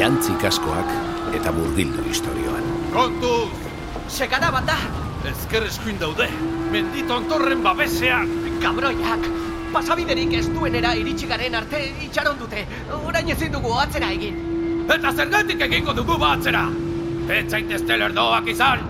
Jantzi 0.00 0.32
kaskoak 0.40 0.88
eta 1.36 1.50
murgildu 1.52 2.00
historioan. 2.08 2.64
Kontuz! 2.94 3.50
Segara 4.08 4.48
bat 4.54 4.64
da! 4.64 4.76
Ezker 5.28 5.66
eskuin 5.66 5.98
daude, 6.00 6.24
mendito 6.72 7.18
ontorren 7.20 7.60
babesean! 7.60 8.30
Kabroiak! 8.62 9.26
Pasabiderik 9.74 10.32
ez 10.38 10.46
duenera 10.54 10.94
iritsi 10.96 11.28
garen 11.28 11.58
arte 11.58 11.82
itxaron 12.06 12.40
dute. 12.40 12.62
Orain 12.96 13.28
ezin 13.34 13.52
dugu 13.52 13.74
atzera 13.82 14.08
egin. 14.16 14.40
Eta 14.88 15.12
zergatik 15.12 15.66
egingo 15.68 15.92
dugu 16.00 16.16
batzera! 16.24 16.64
Ez 17.28 17.44
zaitezte 17.50 18.00
lerdoak 18.00 18.48
izan! 18.54 18.88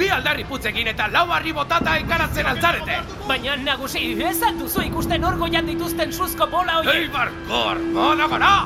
Bi 0.00 0.08
aldarri 0.16 0.48
putzekin 0.48 0.88
eta 0.94 1.10
lau 1.12 1.26
harri 1.36 1.52
botata 1.52 1.98
enkaratzen 2.00 2.48
altzarete! 2.54 3.02
Baina 3.28 3.60
nagusi, 3.60 4.08
ez 4.24 4.40
alduzu 4.40 4.88
ikusten 4.88 5.30
orgoian 5.34 5.68
dituzten 5.68 6.16
suzko 6.16 6.48
bola 6.48 6.80
hori. 6.80 6.96
Eibar 7.04 7.36
kor, 7.44 7.84
moda 7.92 8.32
gara! 8.32 8.56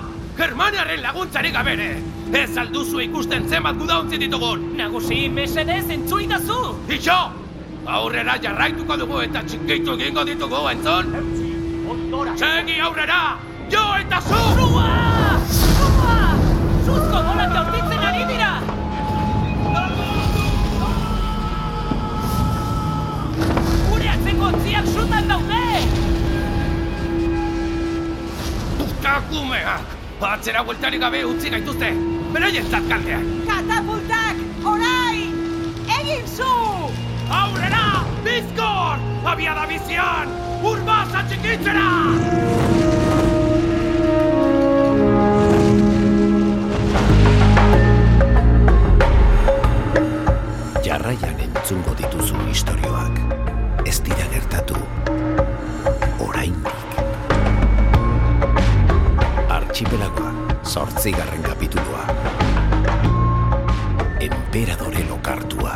Germaniaren 0.40 1.02
laguntzarik 1.04 1.52
gabere! 1.52 1.88
Ez 2.32 2.56
alduzu 2.56 3.02
ikusten 3.04 3.44
zenbat 3.50 3.76
gudauntzi 3.76 4.16
ditugun! 4.22 4.62
Nagusi, 4.78 5.18
mesedez 5.28 5.82
entzui 5.92 6.28
dazu! 6.30 6.56
Itxo! 6.96 7.16
Aurrera 7.96 8.38
jarraituko 8.40 8.96
dugu 9.02 9.20
eta 9.26 9.42
txikitu 9.44 9.98
egingo 9.98 10.24
ditugu, 10.24 10.62
entzon? 10.70 11.12
Segi 12.40 12.78
aurrera! 12.86 13.20
Jo 13.74 13.84
eta 13.98 14.22
zu! 14.30 14.40
Sua! 14.62 14.86
Sua! 15.58 16.16
Suzko 16.88 17.22
bola 17.28 17.46
jaurtitzen 17.52 18.08
ari 18.14 18.24
dira! 18.32 18.50
Gure 23.92 24.12
atzeko 24.16 24.52
ontziak 24.54 24.92
sutan 24.96 25.32
daude! 25.36 25.64
Putakumeak! 28.80 29.99
Atzera 30.20 30.62
bueltarik 30.62 31.00
gabe 31.00 31.24
utzi 31.24 31.50
gaituzte! 31.50 31.88
Beraien 32.32 32.66
kalteak! 32.70 33.24
Katapultak, 33.48 34.36
orain! 34.64 35.32
Egin 35.96 36.26
zu! 36.28 36.52
Aurrera! 37.28 38.04
Bizkor! 38.24 39.00
Abiada 39.24 39.66
bizian! 39.66 40.28
Urbasa 40.62 41.24
txikitzera! 41.28 41.88
Jarraian 50.84 51.44
entzungo 51.48 51.96
dituzu 51.96 52.36
istorioak. 52.52 53.39
Archipelagoa, 59.80 60.32
zortzigarren 60.62 61.42
kapitulua. 61.42 62.04
Emperadore 64.20 65.04
lokartua. 65.08 65.74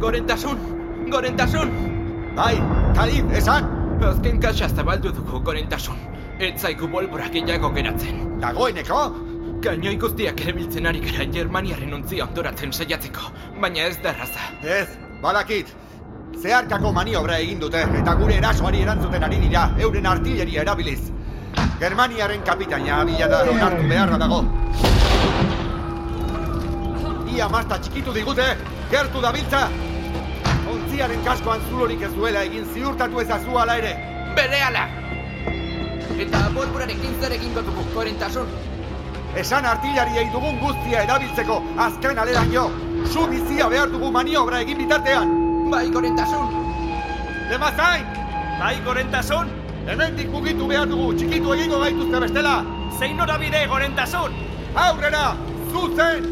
Gorentasun! 0.00 0.58
Gorentasun! 1.10 1.68
Bai, 2.36 2.56
Kalif, 2.96 3.24
esan! 3.30 3.68
Azken 4.00 4.40
kaxa 4.40 4.68
zabaldu 4.68 5.12
dugu 5.12 5.44
gorentasun. 5.44 6.07
Ez 6.38 6.60
zaigu 6.62 6.86
bolborak 6.86 7.32
gehiago 7.34 7.68
geratzen. 7.74 8.18
Dagoeneko? 8.38 8.98
Kainoi 9.62 9.96
guztiak 9.98 10.38
erabiltzen 10.44 10.86
ari 10.86 11.00
gara 11.02 11.24
Germaniaren 11.34 11.96
ontzia 11.96 12.28
ondoratzen 12.28 12.70
saiatzeko, 12.70 13.32
baina 13.58 13.88
ez 13.88 13.96
da 14.04 14.12
erraza. 14.12 14.44
Ez, 14.62 14.86
badakit. 15.22 15.72
Zeharkako 16.38 16.92
maniobra 16.94 17.40
egin 17.42 17.58
dute 17.64 17.80
eta 18.02 18.14
gure 18.20 18.36
erasoari 18.38 18.84
erantzuten 18.84 19.26
ari 19.26 19.40
dira 19.46 19.64
euren 19.86 20.06
artilleria 20.06 20.62
erabiliz. 20.62 21.00
Germaniaren 21.80 22.46
kapitaina 22.46 23.00
abila 23.00 23.28
da 23.34 23.42
onartu 23.56 23.90
beharra 23.90 24.20
dago. 24.22 24.40
Ia 27.34 27.50
masta 27.50 27.80
txikitu 27.82 28.14
digute, 28.14 28.46
gertu 28.94 29.24
dabiltza! 29.26 29.66
Ontziaren 30.70 31.26
kaskoan 31.26 31.66
zulorik 31.66 32.06
ez 32.06 32.14
duela 32.14 32.46
egin 32.46 32.70
ziurtatu 32.76 33.26
ezazu 33.26 33.58
ala 33.58 33.78
ere. 33.82 33.94
Bere 34.38 34.62
ala! 34.70 34.86
Eta 36.18 36.38
bolborarekin 36.50 37.12
zer 37.22 37.32
egingo 37.36 37.62
dugu 37.62 37.84
gorentasun. 37.94 38.48
Esan 39.38 39.66
artillariei 39.70 40.24
dugun 40.32 40.56
guztia 40.58 41.04
erabiltzeko 41.06 41.58
azken 41.84 42.18
aleraino. 42.18 42.64
Su 43.12 43.26
bizia 43.30 43.68
behar 43.70 43.92
dugu 43.92 44.10
maniobra 44.10 44.58
egin 44.64 44.80
bitartean. 44.82 45.30
Bai 45.70 45.84
gorentasun! 45.94 46.56
Demazain! 47.52 48.02
Bai, 48.58 48.74
gorentasun! 48.88 49.54
Hemendik 49.86 50.32
mugitu 50.32 50.66
behar 50.72 50.90
dugu, 50.90 51.12
txikitu 51.20 51.54
egingo 51.54 51.78
gaituzte 51.84 52.24
bestela! 52.26 52.56
Zein 52.98 53.16
norabide, 53.16 53.62
gorentasun! 53.70 54.34
Aurrera! 54.88 55.22
Zuzen! 55.70 56.28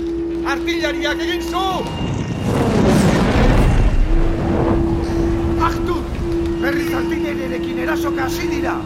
Artillariak 0.50 1.24
egin 1.28 1.46
zu! 1.46 1.64
Ahtu! 5.70 6.02
Berriz 6.66 6.92
artilleriarekin 7.04 7.82
erasoka 7.86 8.26
hasi 8.26 8.50
dira! 8.56 8.78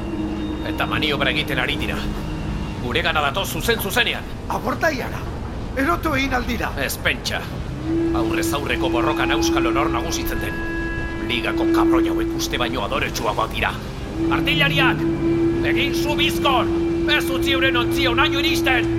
Eta 0.70 0.86
maniobra 0.86 1.32
egiten 1.34 1.58
ari 1.58 1.74
dira. 1.80 1.96
Gure 2.84 3.02
gana 3.02 3.20
datoz 3.24 3.48
zuzen 3.50 3.80
zuzenean. 3.82 4.26
Abortaiara! 4.54 5.18
Erotu 5.82 6.14
egin 6.14 6.36
aldira! 6.38 6.70
Ez 6.78 6.94
pentsa. 7.02 7.40
Aurrez 8.20 8.46
aurreko 8.54 8.90
borrokan 8.92 9.34
euskal 9.34 9.66
honor 9.66 9.90
nagusitzen 9.90 10.38
den. 10.44 10.62
Ligako 11.26 11.66
kabroi 11.74 12.06
hauek 12.12 12.30
uste 12.38 12.58
baino 12.62 12.84
adoretsuagoak 12.86 13.52
dira. 13.56 13.74
Artillariak! 14.38 15.02
Egin 15.72 15.98
zu 15.98 16.14
bizkor! 16.22 16.70
Ez 17.10 17.26
utzi 17.26 17.58
euren 17.58 17.82
ontzi 17.82 18.06
onaino 18.06 18.38
iristen! 18.38 18.96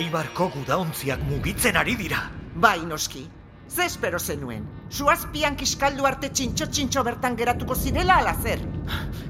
Eibarko 0.00 0.52
gudauntziak 0.56 1.26
mugitzen 1.28 1.76
ari 1.76 2.00
dira! 2.00 2.26
Bai, 2.60 2.84
noski. 2.84 3.22
Ze 3.68 3.86
espero 3.86 4.18
zenuen? 4.18 4.66
Suazpian 4.92 5.54
kiskaldu 5.56 6.04
arte 6.04 6.28
txintxo-txintxo 6.28 7.04
bertan 7.06 7.38
geratuko 7.38 7.72
zirela 7.74 8.18
ala 8.20 8.34
zer? 8.42 8.60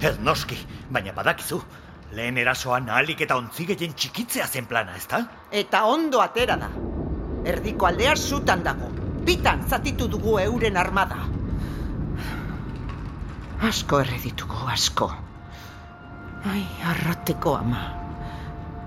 Ez 0.01 0.17
noski, 0.19 0.59
baina 0.91 1.13
badakizu. 1.15 1.61
Lehen 2.19 2.41
erasoan 2.43 2.89
ahalik 2.91 3.23
eta 3.23 3.37
ontzi 3.39 3.69
gehien 3.69 3.95
txikitzea 3.95 4.49
zen 4.49 4.67
plana, 4.67 4.97
ezta? 4.99 5.21
Eta 5.63 5.85
ondo 5.87 6.25
atera 6.25 6.57
da. 6.59 6.73
Erdiko 7.53 7.87
aldea 7.87 8.17
sutan 8.17 8.67
dago. 8.67 8.91
Bitan 9.31 9.63
zatitu 9.69 10.11
dugu 10.11 10.41
euren 10.43 10.77
armada. 10.77 11.23
Asko 13.71 14.03
erreditugu, 14.03 14.67
asko. 14.75 15.13
Ai, 16.51 16.67
arrateko 16.97 17.59
ama. 17.63 18.00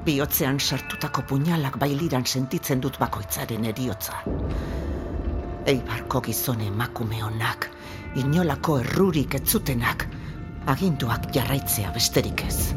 Biotzean 0.03 0.59
sartutako 0.59 1.21
puñalak 1.23 1.77
bailiran 1.79 2.25
sentitzen 2.25 2.81
dut 2.83 2.97
bakoitzaren 2.99 3.63
eriotza. 3.69 4.17
Eibarko 5.65 6.19
gizon 6.25 6.59
emakume 6.65 7.21
honak, 7.23 7.69
inolako 8.19 8.81
errurik 8.81 9.37
etzutenak, 9.39 10.03
aginduak 10.75 11.29
jarraitzea 11.31 11.93
besterik 11.95 12.43
ez. 12.49 12.73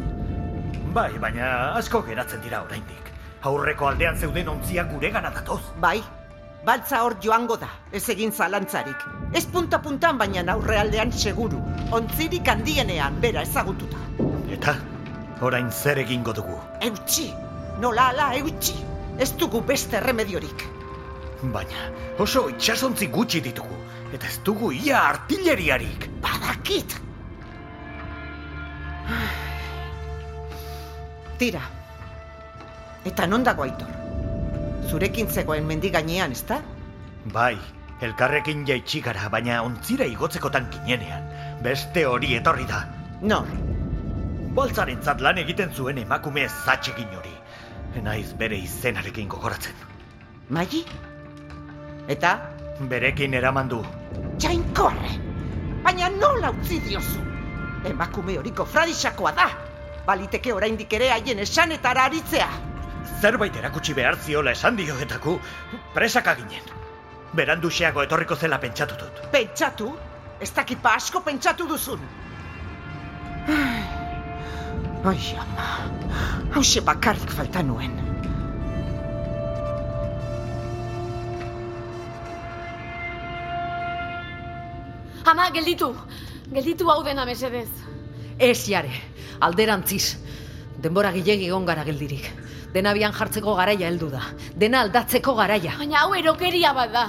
Bai, 0.94 1.10
baina 1.18 1.50
asko 1.82 2.04
geratzen 2.06 2.46
dira 2.46 2.62
oraindik. 2.62 3.10
Aurreko 3.42 3.90
aldean 3.90 4.16
zeuden 4.16 4.54
ontziak 4.54 4.94
gure 4.94 5.10
gana 5.10 5.34
datoz. 5.34 5.60
Bai, 5.82 5.98
baltza 6.64 7.02
hor 7.02 7.18
joango 7.22 7.58
da, 7.58 7.72
ez 7.90 8.06
egin 8.14 8.30
zalantzarik. 8.30 9.02
Ez 9.34 9.48
punta-puntan 9.50 10.18
baina 10.22 10.46
aurrealdean 10.54 11.10
seguru. 11.10 11.58
Ontzirik 11.90 12.46
handienean 12.54 13.18
bera 13.20 13.42
ezagututa. 13.42 13.98
Eta, 14.46 14.78
orain 15.40 15.70
zer 15.70 15.98
egingo 15.98 16.32
dugu. 16.32 16.56
Eutxi, 16.80 17.30
nola 17.80 18.10
ala 18.12 18.32
eutxi. 18.38 18.76
Ez 19.18 19.32
dugu 19.36 19.62
beste 19.64 20.00
remediorik. 20.00 20.64
Baina, 21.52 21.88
oso 22.18 22.48
itxasontzi 22.52 23.08
gutxi 23.12 23.40
ditugu. 23.44 23.76
Eta 24.12 24.28
ez 24.28 24.38
dugu 24.44 24.72
ia 24.72 25.00
artilleriarik. 25.08 26.08
Badakit! 26.22 26.96
Tira. 31.38 31.62
Eta 33.04 33.26
non 33.26 33.44
dago 33.44 33.64
aitor? 33.66 33.92
Zurekin 34.88 35.28
zegoen 35.28 35.66
mendi 35.66 35.90
gainean, 35.90 36.32
ezta? 36.32 36.60
Bai, 37.32 37.56
elkarrekin 38.00 38.64
jaitsi 38.66 39.02
gara, 39.04 39.28
baina 39.28 39.60
ontzira 39.66 40.06
igotzekotan 40.08 40.70
ginenean. 40.72 41.28
Beste 41.62 42.06
hori 42.06 42.34
etorri 42.38 42.66
da. 42.70 42.84
Nor, 43.20 43.48
Boltzarentzat 44.56 45.20
lan 45.20 45.36
egiten 45.36 45.72
zuen 45.76 45.98
emakume 46.00 46.46
zatxegin 46.48 47.10
hori. 47.18 47.32
Naiz 48.04 48.32
bere 48.40 48.56
izenarekin 48.56 49.28
gogoratzen. 49.28 49.76
Magi? 50.48 50.80
Eta? 52.14 52.30
Berekin 52.92 53.34
eraman 53.36 53.68
du. 53.68 53.82
Jainkorre! 54.40 55.12
Baina 55.84 56.08
nola 56.14 56.54
utzi 56.56 56.80
diozu? 56.86 57.20
Emakume 57.90 58.38
horiko 58.40 58.64
fradisakoa 58.64 59.32
da. 59.36 59.46
Baliteke 60.06 60.54
oraindik 60.54 60.92
ere 60.98 61.10
haien 61.12 61.44
esanetara 61.44 62.06
aritzea. 62.08 62.48
Zerbait 63.20 63.56
erakutsi 63.60 63.94
behar 63.94 64.16
ziola 64.24 64.56
esan 64.56 64.76
dio 64.80 64.96
etaku, 65.04 65.36
presaka 65.94 66.34
ginen. 66.40 66.72
Beranduxeago 67.36 68.06
etorriko 68.08 68.36
zela 68.36 68.60
pentsatu 68.64 68.96
dut. 69.02 69.20
Pentsatu? 69.36 69.92
Ez 70.40 70.50
dakit 70.56 70.80
ba 70.82 70.96
asko 70.96 71.20
pentsatu 71.28 71.68
duzun. 71.68 72.00
Ai, 75.06 75.36
ama, 75.38 75.66
hause 76.54 76.80
bakarrik 76.82 77.30
falta 77.30 77.60
nuen. 77.62 77.92
Ama, 85.30 85.44
gelditu! 85.54 85.92
Gelditu 86.50 86.90
hau 86.90 87.04
dena 87.06 87.24
mesedez. 87.24 87.68
Ez 88.38 88.66
jare, 88.66 88.90
alderantziz. 89.38 90.16
Denbora 90.82 91.12
gilegi 91.14 91.46
egon 91.52 91.68
gara 91.70 91.84
geldirik. 91.86 92.26
Dena 92.74 92.92
bian 92.98 93.14
jartzeko 93.14 93.54
garaia 93.54 93.86
heldu 93.86 94.08
da. 94.10 94.24
Dena 94.58 94.80
aldatzeko 94.82 95.36
garaia. 95.38 95.76
Baina 95.78 96.02
hau 96.02 96.16
erokeria 96.18 96.72
bat 96.74 96.90
da. 96.92 97.06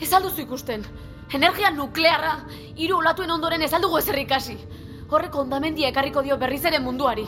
Ez 0.00 0.10
alduzu 0.12 0.42
ikusten. 0.48 0.82
Energia 1.34 1.70
nuklearra, 1.70 2.40
hiru 2.74 2.98
olatuen 2.98 3.30
ondoren 3.30 3.62
ez 3.62 3.72
aldugu 3.72 4.02
ezer 4.02 4.18
ikasi. 4.18 4.58
Horrek 5.08 5.36
ondamendia 5.38 5.88
ekarriko 5.92 6.22
dio 6.26 6.36
berriz 6.38 6.64
ere 6.64 6.80
munduari. 6.82 7.26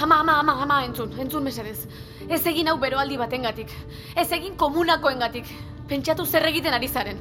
Ama, 0.00 0.20
ama, 0.20 0.38
ama, 0.40 0.54
ama, 0.62 0.84
entzun, 0.84 1.12
entzun 1.20 1.44
mesedez. 1.44 1.84
Ez 2.28 2.40
egin 2.46 2.70
hau 2.70 2.78
beroaldi 2.80 3.18
batengatik. 3.20 3.72
Ez 4.16 4.30
egin 4.32 4.54
komunakoengatik. 4.56 5.48
Pentsatu 5.88 6.24
zer 6.24 6.46
egiten 6.48 6.72
ari 6.72 6.88
zaren. 6.88 7.18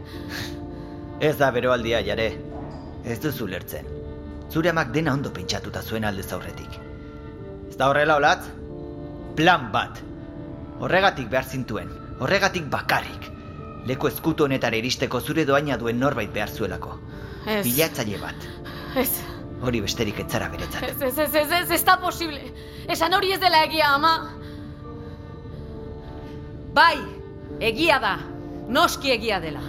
Ez 1.19 1.35
da 1.37 1.49
beroaldia, 1.51 1.99
jare. 2.05 2.29
Ez 3.03 3.17
duzu 3.19 3.47
lertzen. 3.47 3.89
Zure 4.49 4.69
amak 4.71 4.93
dena 4.93 5.13
ondo 5.13 5.31
pentsatuta 5.33 5.81
zuen 5.81 6.05
alde 6.05 6.23
zaurretik. 6.23 6.77
Ez 7.69 7.75
da 7.77 7.89
horrela 7.89 8.15
olatz? 8.21 8.47
Plan 9.35 9.67
bat. 9.73 9.99
Horregatik 10.79 11.27
behar 11.29 11.43
zintuen. 11.43 11.91
Horregatik 12.19 12.69
bakarrik. 12.71 13.27
Leku 13.89 14.07
ezkutu 14.07 14.47
honetara 14.47 14.79
iristeko 14.79 15.19
zure 15.19 15.45
doaina 15.45 15.77
duen 15.77 15.99
norbait 15.99 16.31
behar 16.31 16.49
zuelako. 16.49 16.95
Ez. 17.45 17.63
Bilatzaile 17.67 18.21
bat. 18.23 18.47
Ez. 18.95 19.11
Hori 19.61 19.81
besterik 19.83 20.19
etzara 20.23 20.47
beretzat. 20.49 20.83
Ez, 20.87 21.01
ez, 21.01 21.17
ez, 21.19 21.33
ez, 21.35 21.51
ez, 21.51 21.71
ez 21.71 21.83
da 21.83 21.97
posible. 21.99 22.39
Esan 22.87 23.13
hori 23.13 23.33
ez 23.35 23.39
dela 23.41 23.63
egia, 23.65 23.91
ama. 23.97 24.13
Bai, 26.75 26.95
egia 27.59 27.99
da. 27.99 28.15
Noski 28.69 29.11
egia 29.11 29.39
dela. 29.43 29.61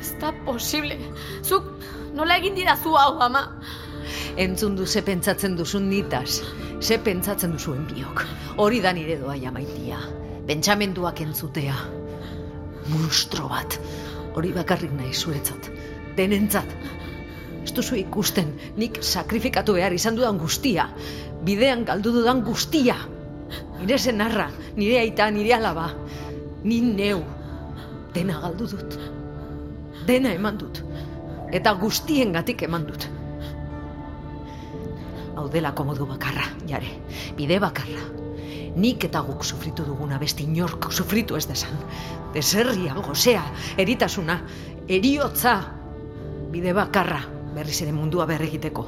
Ez 0.00 0.12
da 0.20 0.34
posible. 0.44 0.98
Zuk 1.42 1.70
nola 2.14 2.36
egin 2.42 2.58
didazu 2.58 2.92
hau, 3.00 3.14
ama. 3.24 3.46
Entzun 4.36 4.76
du 4.76 4.86
ze 4.86 5.00
pentsatzen 5.02 5.56
duzun 5.56 5.88
nitaz. 5.88 6.42
Ze 6.82 6.98
pentsatzen 6.98 7.54
duzuen 7.54 7.86
biok. 7.88 8.26
Hori 8.60 8.82
da 8.84 8.92
nire 8.92 9.16
doaia 9.22 9.52
maitia. 9.54 10.02
Pentsamenduak 10.46 11.22
entzutea. 11.24 11.76
Monstro 12.92 13.48
bat. 13.48 13.78
Hori 14.34 14.52
bakarrik 14.52 14.92
nahi 14.92 15.14
zuretzat. 15.14 15.70
Denentzat. 16.18 16.76
Ez 17.64 17.72
duzu 17.72 17.96
ikusten, 17.96 18.50
nik 18.76 18.98
sakrifikatu 19.00 19.74
behar 19.78 19.94
izan 19.96 20.18
dudan 20.18 20.36
guztia. 20.38 20.90
Bidean 21.48 21.84
galdu 21.88 22.12
dudan 22.12 22.42
guztia. 22.44 22.96
Nire 23.78 23.96
senarra, 23.98 24.50
nire 24.76 24.98
aita, 25.00 25.30
nire 25.32 25.54
alaba. 25.56 25.88
Ni 26.64 26.80
neu. 26.84 27.22
Dena 28.14 28.36
galdu 28.42 28.68
dut. 28.68 28.98
Dena 30.06 30.34
eman 30.36 30.60
dut. 30.60 30.82
Eta 31.56 31.72
guztiengatik 31.80 32.66
eman 32.68 32.84
dut. 32.88 33.08
Hau 35.34 35.48
dela 35.50 35.72
komodu 35.74 36.06
bakarra, 36.06 36.44
jare. 36.68 36.92
Bide 37.38 37.58
bakarra. 37.64 38.04
Nik 38.76 39.06
eta 39.08 39.22
guk 39.24 39.44
sufritu 39.44 39.86
duguna 39.86 40.18
beste 40.18 40.44
inork 40.44 40.90
sufritu 40.92 41.36
ez 41.38 41.46
desan. 41.48 41.80
Deserria, 42.34 42.94
gozea, 43.06 43.44
eritasuna, 43.78 44.40
eriotza. 44.88 45.54
Bide 46.54 46.74
bakarra, 46.76 47.22
berriz 47.54 47.80
ere 47.82 47.92
mundua 47.92 48.26
berregiteko. 48.26 48.84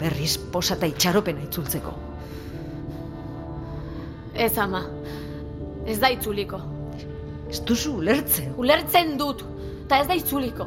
Berriz 0.00 0.36
posa 0.52 0.76
eta 0.76 0.86
itxaropena 0.90 1.44
itzultzeko. 1.46 1.94
Ez, 4.34 4.56
ama. 4.58 4.82
Ez 5.86 5.98
da 6.02 6.10
itzuliko. 6.10 6.60
Ez 7.50 7.60
duzu 7.66 7.98
ulertzen. 8.00 8.54
Ulertzen 8.58 9.16
dut. 9.18 9.44
Ta 9.88 10.00
ez 10.02 10.08
da 10.08 10.16
itzuliko. 10.18 10.66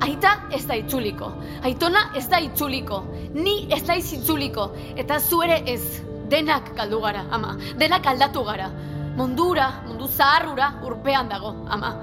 Aita 0.00 0.34
ez 0.56 0.62
da 0.68 0.76
itzuliko. 0.78 1.32
Aitona 1.66 2.06
ez 2.16 2.26
da 2.30 2.38
itzuliko. 2.40 3.02
Ni 3.34 3.66
ez 3.72 3.82
da 3.86 3.96
itzuliko. 3.98 4.70
Eta 4.96 5.18
zu 5.20 5.42
ere 5.42 5.62
ez. 5.66 5.82
Denak 6.30 6.74
galdu 6.78 7.00
gara, 7.02 7.24
ama. 7.34 7.56
Denak 7.78 8.06
aldatu 8.06 8.44
gara. 8.46 8.70
Mundura, 9.16 9.66
mundu 9.88 10.06
zaharrura 10.06 10.70
urpean 10.86 11.28
dago, 11.28 11.50
ama. 11.68 11.96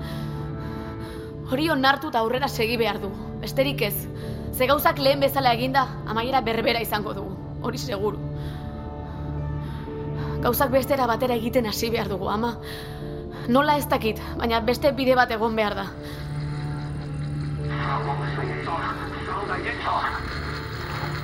Hori 1.47 1.69
onartu 1.71 2.11
eta 2.11 2.19
aurrera 2.19 2.49
segi 2.51 2.75
behar 2.77 2.99
du. 2.99 3.13
Besterik 3.41 3.81
ez. 3.81 3.95
Ze 4.57 4.65
gauzak 4.65 4.97
lehen 4.97 5.19
bezala 5.21 5.53
eginda, 5.53 5.85
amaiera 6.09 6.41
berbera 6.41 6.81
izango 6.81 7.13
dugu. 7.13 7.35
Hori 7.61 7.77
seguru. 7.77 8.19
Gauzak 10.41 10.71
bestera 10.71 11.07
batera 11.09 11.35
egiten 11.37 11.67
hasi 11.69 11.89
behar 11.93 12.09
dugu, 12.09 12.29
ama. 12.29 12.55
Nola 13.47 13.77
ez 13.77 13.85
dakit, 13.87 14.19
baina 14.37 14.59
beste 14.61 14.91
bide 14.91 15.15
bat 15.15 15.31
egon 15.31 15.55
behar 15.55 15.75
da. 15.75 15.85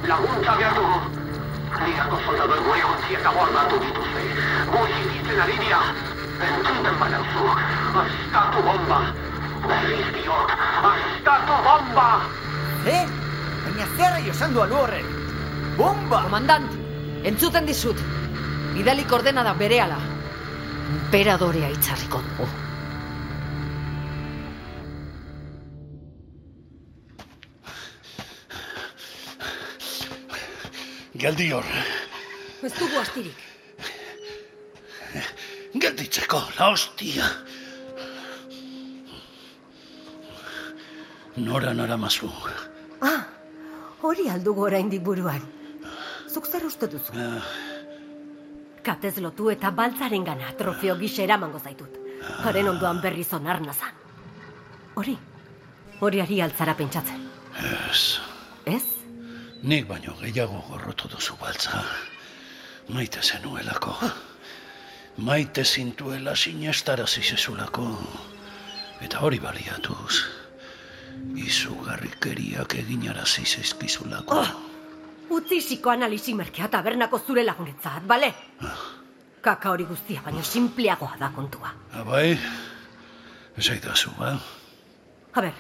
Laguntza 0.07 0.56
behar 0.62 0.75
dugu. 0.77 1.01
Ligako 1.83 2.18
soldadoen 2.25 2.63
gure 2.69 2.83
ontziak 2.88 3.27
aguardatu 3.33 3.80
dituzte. 3.83 4.24
Goi 4.71 4.88
higitzen 4.94 5.44
ari 5.45 5.59
dira. 5.66 5.83
Entzuten 6.48 7.00
banauzu. 7.01 7.45
Astatu 8.04 8.66
bomba. 8.69 9.00
Astatu 9.63 11.56
bomba! 11.68 12.07
Eh? 12.95 13.04
Baina 13.63 13.86
zerra 13.98 14.19
josan 14.25 14.54
du 14.56 14.62
alu 14.63 14.75
horrek? 14.81 15.07
Bomba! 15.77 16.24
Komandant, 16.25 16.68
entzuten 17.31 17.68
dizut. 17.69 18.01
Bidalik 18.75 19.12
ordena 19.19 19.44
da 19.48 19.54
berehala. 19.63 20.00
Emperadorea 20.98 21.69
itzarriko 21.77 22.19
dugu. 22.27 22.50
Geldi 31.23 31.49
hor, 31.54 31.66
Ez 32.64 32.71
dugu 32.80 32.99
astirik. 32.99 33.42
gelditzeko, 35.83 36.40
la 36.59 36.69
hostia. 36.71 37.26
Nora 41.37 41.73
nara 41.73 41.97
mazu. 41.97 42.30
Ah, 43.02 43.25
hori 44.02 44.30
aldugu 44.30 44.61
oraindik 44.68 45.02
buruan. 45.04 45.42
Zuk 46.30 46.45
zer 46.47 46.66
uste 46.66 46.87
duzu? 46.87 47.13
Katez 48.83 49.18
lotu 49.23 49.49
eta 49.49 49.71
baltzaren 49.71 50.23
gana 50.28 50.52
trofeo 50.59 50.95
gise 50.99 51.23
eramango 51.23 51.59
zaitut. 51.59 51.97
Haren 52.44 52.69
ondoan 52.69 53.02
berriz 53.02 53.31
onar 53.33 53.61
nazan. 53.61 53.94
Hori, 54.95 55.18
hori 56.02 56.21
ari 56.21 56.42
altzara 56.42 56.75
pentsatzen. 56.75 57.23
Ez, 57.90 58.19
Ez? 58.66 58.83
nik 59.63 59.87
baino 59.87 60.13
gehiago 60.21 60.61
gorrotu 60.69 61.07
duzu 61.09 61.35
baltza. 61.42 61.83
Maite 62.90 63.21
zenuelako. 63.21 63.95
Maite 65.18 65.63
zintuela 65.63 66.35
sinestarazi 66.35 67.21
zezulako. 67.21 67.87
Eta 69.02 69.19
hori 69.21 69.40
baliatuz. 69.40 70.43
Izugarrikeriak 71.33 72.75
eginarazi 72.78 73.45
zaizkizulako. 73.45 74.40
Oh, 74.40 74.49
utzi 75.37 75.59
psikoanalisi 75.59 76.35
merkea 76.37 76.68
tabernako 76.69 77.19
zure 77.19 77.44
lagunetzat, 77.45 78.06
bale? 78.07 78.33
Kaka 79.42 79.71
hori 79.73 79.85
guztia, 79.90 80.21
baina 80.25 80.44
simpleagoa 80.44 81.18
da 81.19 81.31
kontua. 81.35 81.73
Abai, 81.99 82.37
esaidazu, 83.57 84.13
ba? 84.19 84.35
A 85.33 85.42
ber, 85.42 85.54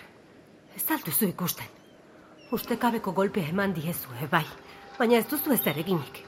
ez 0.75 0.85
altuzu 0.91 1.31
ikusten. 1.33 1.67
Ustekabeko 2.53 3.11
golpea 3.11 3.49
eman 3.49 3.73
diezue, 3.73 4.29
bai. 4.31 4.45
Baina 4.99 5.17
ez 5.17 5.25
duzu 5.27 5.51
ez 5.51 5.61
eginik. 5.65 6.21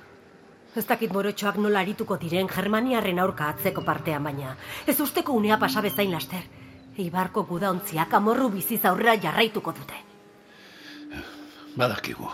Ez 0.76 0.86
dakit 0.86 1.14
morotxoak 1.14 1.56
nola 1.62 1.80
arituko 1.86 2.18
diren 2.18 2.50
Germaniarren 2.52 3.20
aurka 3.20 3.48
atzeko 3.54 3.84
partean 3.86 4.24
baina. 4.24 4.56
Ez 4.88 5.00
usteko 5.00 5.34
unea 5.34 5.58
pasa 5.58 5.82
bezain 5.82 6.12
laster. 6.12 6.44
Eibarko 6.98 7.44
gudaontziak 7.44 8.14
amorru 8.14 8.50
biziz 8.50 8.84
aurrera 8.86 9.16
jarraituko 9.22 9.74
dute. 9.76 9.98
Badakigu. 11.76 12.30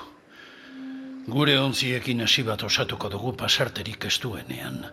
Gure 1.28 1.56
onziekin 1.60 2.22
hasi 2.22 2.44
bat 2.44 2.64
osatuko 2.64 3.10
dugu 3.10 3.34
pasarterik 3.38 4.06
ez 4.06 4.20
duenean. 4.22 4.86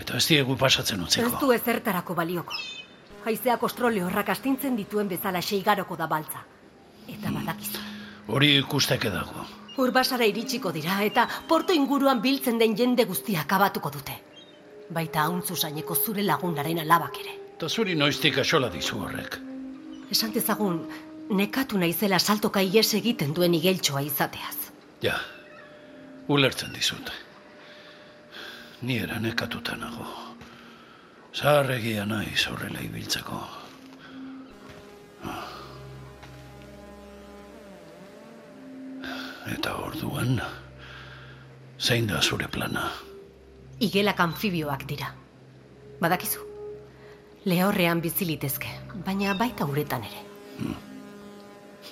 Eta 0.00 0.16
ez 0.16 0.26
diegu 0.28 0.56
pasatzen 0.56 1.00
Ez 1.00 1.06
utzeko. 1.06 1.38
du 1.40 1.52
ezertarako 1.52 2.14
balioko. 2.14 2.54
Haizeak 3.24 3.62
ostrole 3.62 4.02
horrak 4.04 4.28
astintzen 4.28 4.76
dituen 4.76 5.08
bezala 5.08 5.42
seigaroko 5.42 5.96
da 5.96 6.06
baltza. 6.06 6.44
Eta 7.08 7.30
badakizu. 7.30 7.78
Hori 8.28 8.56
ikusteke 8.58 9.10
dago. 9.10 9.44
Urbasara 9.78 10.24
iritsiko 10.24 10.72
dira 10.72 11.02
eta 11.04 11.28
porto 11.48 11.72
inguruan 11.72 12.20
biltzen 12.22 12.58
den 12.58 12.76
jende 12.76 13.04
guztia 13.04 13.40
akabatuko 13.40 13.90
dute. 13.90 14.12
Baita 14.90 15.22
hauntzu 15.22 15.56
saineko 15.56 15.94
zure 15.94 16.22
lagunaren 16.22 16.78
alabak 16.78 17.16
ere. 17.20 17.41
Eta 17.62 17.68
zuri 17.70 17.92
noiztik 17.94 18.40
asola 18.42 18.66
dizu 18.74 18.96
horrek. 19.06 19.36
Esan 20.10 20.32
dezagun, 20.34 20.80
nekatu 21.30 21.78
naizela 21.78 22.18
saltoka 22.18 22.58
ies 22.58 22.88
egiten 22.98 23.30
duen 23.36 23.54
igeltsoa 23.54 24.02
izateaz. 24.02 24.72
Ja, 25.06 25.12
ulertzen 26.26 26.74
dizut. 26.74 27.12
Ni 28.82 28.98
era 29.04 29.20
nekatuta 29.22 29.78
nago. 29.78 30.08
Zaharregia 31.38 32.02
naiz 32.02 32.48
horrela 32.50 32.82
ibiltzeko. 32.82 33.40
Eta 39.54 39.78
orduan, 39.86 40.40
zein 41.78 42.10
da 42.10 42.18
zure 42.26 42.50
plana? 42.50 42.88
Igelak 43.78 44.30
anfibioak 44.32 44.88
dira. 44.90 45.14
Badakizu. 46.02 46.50
Lehorrean 47.44 48.00
bizi 48.00 48.26
litezke, 48.28 48.68
baina 49.06 49.34
baita 49.34 49.64
uretan 49.66 50.04
ere. 50.06 50.20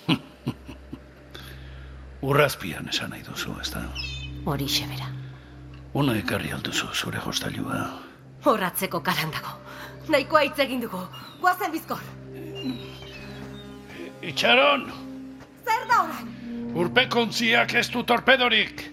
Urrazpian 2.30 2.88
esan 2.92 3.10
nahi 3.10 3.24
duzu, 3.26 3.54
ez 3.62 3.70
da? 3.74 3.82
Hori 4.46 4.68
bera. 4.92 5.08
Una 5.94 6.14
ekarri 6.16 6.52
alduzu 6.54 6.86
zure 6.94 7.18
hostailua. 7.18 7.80
Horratzeko 8.44 9.00
karandago. 9.00 9.56
Nahikoa 10.08 10.42
hitz 10.46 10.58
egin 10.58 10.80
dugu. 10.80 11.00
Guazen 11.40 11.72
bizkor. 11.72 11.98
Itxaron, 14.22 14.86
Zer 15.64 15.86
da 15.88 16.02
orain? 16.04 16.26
urpekontziak 16.76 17.74
ez 17.74 17.88
du 17.90 18.02
torpedorik. 18.04 18.86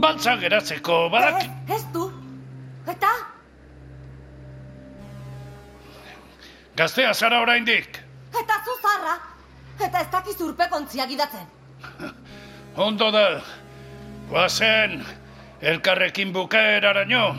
Baltza 0.00 0.36
geratzeko, 0.36 1.08
badak... 1.12 1.42
Ez, 1.42 1.76
ez 1.76 1.84
du. 1.94 2.10
Eta? 2.88 3.10
Gaztea 6.76 7.12
zara 7.14 7.40
oraindik. 7.42 7.98
Eta 8.32 8.54
zu 8.64 8.76
zarra. 8.82 9.16
Eta 9.80 10.00
ez 10.00 10.08
dakiz 10.12 10.40
urpekontziak 10.40 11.10
idatzen. 11.10 11.46
Ondo 12.86 13.10
da. 13.12 13.42
Guazen, 14.30 15.02
elkarrekin 15.60 16.32
bukaeraraino. 16.32 17.34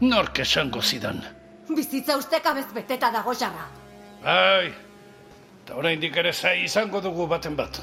Nork 0.00 0.38
esango 0.38 0.80
zidan. 0.82 1.20
Bizitza 1.68 2.16
ustekabez 2.16 2.66
beteta 2.74 3.10
dago 3.12 3.34
jarra. 3.34 3.66
Bai, 4.22 4.72
eta 5.62 5.76
oraindik 5.76 6.16
ere 6.16 6.32
zai 6.32 6.62
izango 6.64 7.00
dugu 7.00 7.26
baten 7.26 7.56
bat. 7.56 7.80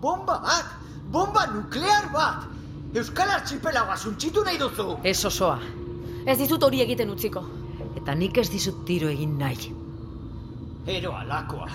Bomba 0.00 0.38
bat! 0.44 0.70
Bomba 1.10 1.46
nuklear 1.46 2.08
bat! 2.12 2.46
Euskal 2.94 3.30
Archipelagoa 3.30 3.96
suntxitu 3.96 4.44
nahi 4.44 4.58
duzu! 4.58 4.98
Ez 5.02 5.24
osoa. 5.24 5.58
Ez 6.26 6.38
dizut 6.40 6.62
hori 6.66 6.80
egiten 6.82 7.10
utziko. 7.12 7.42
Eta 7.96 8.14
nik 8.18 8.38
ez 8.42 8.48
dizut 8.50 8.82
tiro 8.88 9.06
egin 9.12 9.36
nahi. 9.38 9.70
Ero 10.90 11.12
alakoa. 11.14 11.68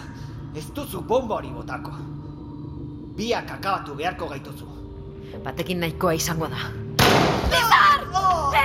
Ez 0.56 0.66
duzu 0.76 1.02
bomba 1.08 1.38
hori 1.38 1.54
botako. 1.56 1.94
Biak 3.16 3.56
akabatu 3.56 3.96
beharko 3.96 4.28
gaituzu. 4.34 4.68
Batekin 5.46 5.80
nahikoa 5.80 6.18
izango 6.20 6.52
da. 6.52 6.68
Ez! 7.52 7.68
Oh! 8.12 8.61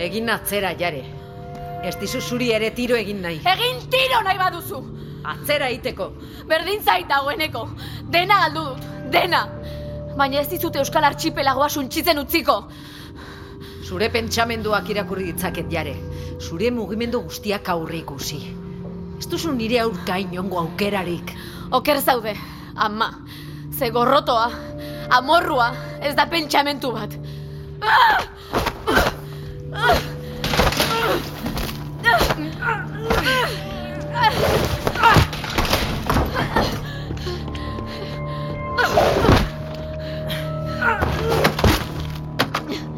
Egin 0.00 0.30
atzera 0.32 0.70
jare. 0.80 1.02
Ez 1.84 1.92
dizu 2.00 2.20
zuri 2.20 2.46
ere 2.56 2.70
tiro 2.76 2.96
egin 2.96 3.18
nahi. 3.20 3.42
Egin 3.52 3.82
tiro 3.92 4.22
nahi 4.24 4.38
baduzu! 4.40 4.78
Atzera 5.28 5.68
iteko. 5.68 6.06
Berdin 6.48 6.80
zait 6.80 7.08
dagoeneko. 7.08 7.66
Dena 8.14 8.38
galdu 8.46 8.62
dut, 8.70 8.86
dena. 9.12 9.42
Baina 10.16 10.40
ez 10.40 10.48
dizut 10.48 10.78
Euskal 10.80 11.04
Archipelagoa 11.04 11.68
suntxitzen 11.68 12.18
utziko. 12.22 12.56
Zure 13.84 14.08
pentsamenduak 14.14 14.88
irakurri 14.88 15.28
ditzaket 15.34 15.68
jare. 15.72 15.94
Zure 16.40 16.70
mugimendu 16.72 17.20
guztiak 17.26 17.68
aurre 17.68 18.00
ikusi. 18.00 18.40
Ez 19.20 19.28
duzu 19.28 19.52
nire 19.52 19.82
aurka 19.84 20.16
inongo 20.22 20.62
aukerarik. 20.62 21.34
Oker 21.76 22.00
zaude, 22.00 22.32
ama. 22.74 23.10
Ze 23.76 23.90
gorrotoa, 23.92 24.48
amorrua, 25.20 25.74
ez 26.00 26.14
da 26.16 26.24
pentsamentu 26.32 26.94
bat. 26.96 27.20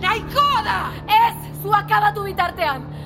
Nahikoa 0.00 0.62
da! 0.64 0.93
Ez, 1.07 1.37
zu 1.62 1.73
akabatu 1.75 2.25
bitartean. 2.25 3.02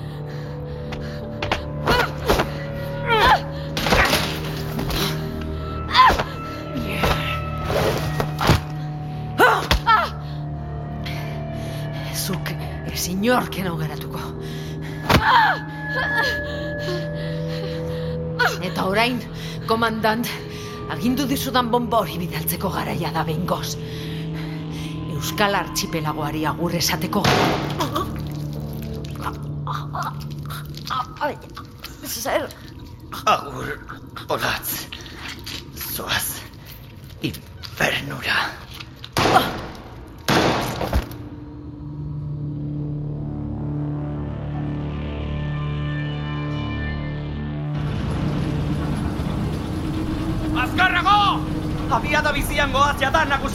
Ez 13.17 13.23
inorken 13.23 13.77
geratuko. 13.77 14.19
Eta 18.61 18.85
orain, 18.85 19.19
komandant, 19.67 20.27
agindu 20.89 21.25
dizudan 21.27 21.71
bomba 21.71 21.99
hori 21.99 22.17
bidaltzeko 22.17 22.69
garaia 22.69 23.11
da 23.11 23.23
behingoz. 23.23 23.77
Euskal 25.17 25.55
Archipelagoari 25.55 26.45
agur 26.45 26.75
esateko 26.75 27.23
Zer? 32.07 32.47
Agur, 33.25 33.77
olatz. 34.29 34.76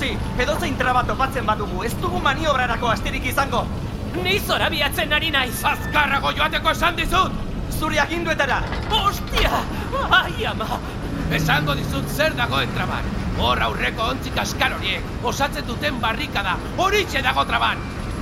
Jada 0.03 0.19
nagusi! 0.19 0.43
Edo 0.43 0.59
zein 0.59 0.77
traba 0.77 1.05
topatzen 1.05 1.47
badugu, 1.47 1.85
ez 1.85 1.95
dugu 2.01 2.21
maniobrarako 2.21 2.89
astirik 2.89 3.25
izango! 3.27 3.67
Ni 4.23 4.39
zorabiatzen 4.41 5.13
ari 5.13 5.31
naiz! 5.31 5.65
Azkarrago 5.65 6.33
joateko 6.33 6.71
esan 6.71 6.97
dizut! 6.97 7.33
Zuri 7.79 7.99
aginduetara! 7.99 8.63
Ostia! 8.91 9.63
Ai, 10.11 10.45
ama! 10.47 10.79
Esango 11.31 11.75
dizut 11.75 12.09
zer 12.09 12.35
dagoen 12.37 12.73
traban. 12.75 13.05
Hor 13.39 13.63
aurreko 13.63 14.11
ontzik 14.13 14.37
askar 14.39 14.75
horiek 14.77 15.25
osatzen 15.25 15.65
duten 15.67 16.01
barrikada 16.01 16.59
horitxe 16.77 17.23
dago 17.23 17.45
traban. 17.45 17.79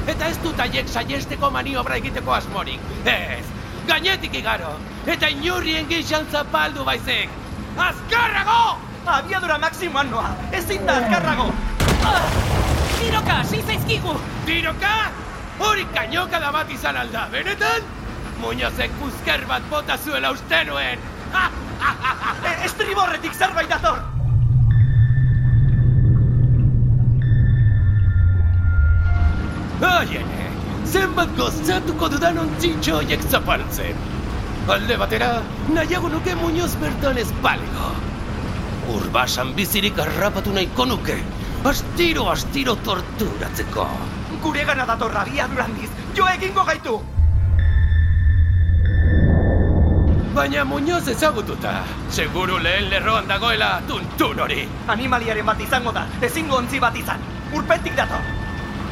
Eta 0.06 0.28
ez 0.28 0.38
dut 0.42 0.60
haiek 0.60 0.88
saiesteko 0.88 1.50
maniobra 1.50 1.96
egiteko 1.98 2.32
asmorik. 2.32 2.80
Ez, 3.04 3.44
gainetik 3.88 4.34
igaro. 4.38 4.76
Eta 5.06 5.28
inurrien 5.28 5.88
gixan 5.90 6.30
zapaldu 6.30 6.84
baizik. 6.84 7.34
Azkarrago! 7.76 8.78
Abiadura 9.10 9.58
maksimoan 9.58 10.10
noa! 10.10 10.30
Ezin 10.54 10.86
da 10.86 11.00
azkarrago! 11.00 11.50
Tiroka, 12.98 13.40
hasi 13.40 13.62
zaizkigu! 13.62 14.14
Tiroka? 14.46 14.94
Hori 15.60 15.84
kainokada 15.94 16.52
bat 16.52 16.70
izan 16.72 16.96
alda, 16.96 17.26
benetan? 17.32 17.88
Muñozek 18.40 18.94
kuzker 19.00 19.44
bat 19.48 19.66
bota 19.70 19.98
zuela 19.98 20.30
uste 20.32 20.64
nuen! 20.68 21.02
E, 22.44 22.54
estriborretik 22.64 23.34
zerbait 23.34 23.68
dator! 23.68 24.00
Aiene, 29.80 30.46
zenbat 30.84 31.30
gozatuko 31.38 32.08
dudan 32.12 32.38
ontzintxo 32.42 32.98
horiek 32.98 33.22
zapaltzen. 33.32 34.00
Alde 34.68 34.96
batera, 35.00 35.28
nahiago 35.72 36.10
nuke 36.12 36.34
Muñoz 36.40 36.74
bertan 36.82 37.18
ez 37.18 37.30
balego. 37.44 37.92
Urbasan 38.96 39.54
bizirik 39.56 39.98
harrapatu 40.04 40.52
nahiko 40.56 40.84
nuke. 40.90 41.16
Astiro, 41.60 42.30
astiro 42.30 42.74
torturatzeko. 42.80 43.84
Gure 44.40 44.62
gana 44.64 44.86
dator 44.88 45.12
abiadura 45.12 45.66
handiz! 45.68 45.90
Jo 46.16 46.24
egingo 46.32 46.64
gaitu! 46.64 46.94
Baina 50.34 50.64
Muñoz 50.64 51.06
ezagututa. 51.12 51.74
Seguru 52.08 52.56
lehen 52.58 52.88
lerroan 52.88 53.28
dagoela 53.28 53.82
tuntun 53.86 54.40
hori. 54.40 54.64
Animaliaren 54.88 55.46
bat 55.46 55.60
izango 55.60 55.92
da, 55.92 56.06
ezingo 56.22 56.56
ontzi 56.56 56.80
bat 56.80 56.96
izan. 56.96 57.20
Urpetik 57.52 57.96
dator. 57.98 58.24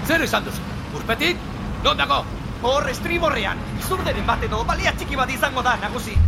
Zer 0.07 0.27
esan 0.29 0.45
duzu? 0.45 0.61
Urpetik? 0.99 1.41
Non 1.85 1.97
dago? 1.97 2.21
Hor 2.63 2.89
estriborrean, 2.91 3.59
zurderen 3.89 4.27
bat 4.27 4.45
edo 4.45 4.61
balia 4.69 4.93
txiki 4.93 5.17
bat 5.17 5.31
izango 5.31 5.63
da, 5.63 5.79
nagusi. 5.81 6.19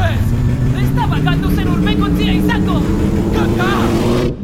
Ez! 0.00 0.26
Ez 0.82 0.90
da 0.96 1.06
urmengontzia 1.06 1.63
izango! 1.94 2.82
Kaka! 3.34 4.43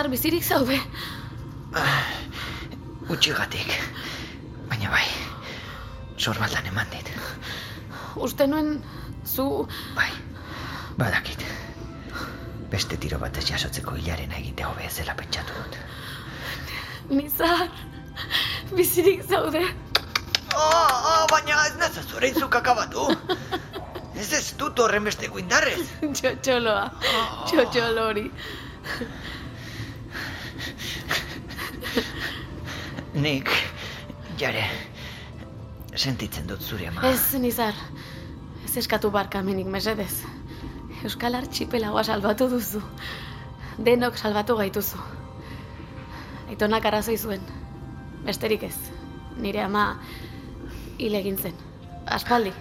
Nizar 0.00 0.12
bizirik 0.12 0.44
zaude. 0.44 0.76
Utxigatik, 3.12 3.72
baina 4.70 4.88
bai, 4.88 5.02
sorbaldan 6.16 6.70
eman 6.70 6.88
dit. 6.88 7.10
Uste 8.16 8.46
nuen 8.48 8.78
zu... 9.28 9.44
Bai, 9.98 10.08
badakit. 10.96 11.44
Beste 12.72 12.96
tiro 13.02 13.18
batez 13.20 13.44
jasotzeko 13.50 13.98
hilaren 14.00 14.32
egitea 14.38 14.70
hobe 14.70 14.88
zela 14.88 15.18
pentsatu 15.20 15.58
dut. 15.58 15.76
Nizar, 17.18 17.68
bizirik 18.72 19.28
zaude. 19.28 19.66
Oh, 20.56 20.64
oh, 20.64 21.22
baina 21.34 21.60
ez 21.66 21.76
naza 21.82 22.06
zure 22.08 22.32
izuk 22.32 22.56
akabatu. 22.62 23.10
Ez 24.16 24.32
ez 24.32 24.46
dut 24.56 24.80
horren 24.80 25.12
besteko 25.12 25.44
indarrez. 25.44 25.82
Txotxoloa, 26.08 26.88
txotxolo 27.52 28.08
Nik, 33.20 33.50
jare, 34.40 34.62
sentitzen 35.92 36.46
dut 36.48 36.62
zure 36.64 36.86
ama. 36.88 37.02
Ez, 37.04 37.34
Nizar, 37.36 37.76
ez 38.64 38.76
eskatu 38.80 39.10
barkamenik 39.12 39.68
mesedez. 39.68 40.22
Euskal 41.04 41.36
Archipelagoa 41.36 42.04
salbatu 42.04 42.48
duzu. 42.48 42.80
Denok 43.84 44.16
salbatu 44.16 44.56
gaituzu. 44.56 45.02
Aitonak 46.48 46.88
arrazoi 46.88 47.18
zuen. 47.18 47.44
Besterik 48.24 48.64
ez. 48.70 48.76
Nire 49.36 49.66
ama 49.66 49.84
hil 50.96 51.20
egin 51.20 51.36
zen. 51.36 51.60
Aspaldi. 52.06 52.52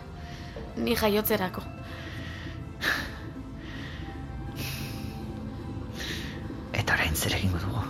Ni 0.76 0.96
jaiotzerako. 1.00 1.64
Eta 6.74 7.00
orain 7.00 7.16
zer 7.16 7.40
egingo 7.40 7.64
dugu. 7.64 7.88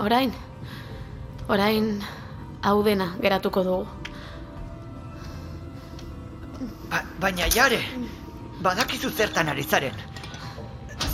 Orain, 0.00 0.32
orain 1.48 2.02
hau 2.62 2.82
dena 2.82 3.14
geratuko 3.20 3.62
dugu. 3.64 3.86
Ba, 6.90 7.02
baina 7.20 7.48
jare, 7.50 7.80
badakizu 8.62 9.10
zertan 9.10 9.48
ari 9.48 9.62
zaren. 9.62 9.94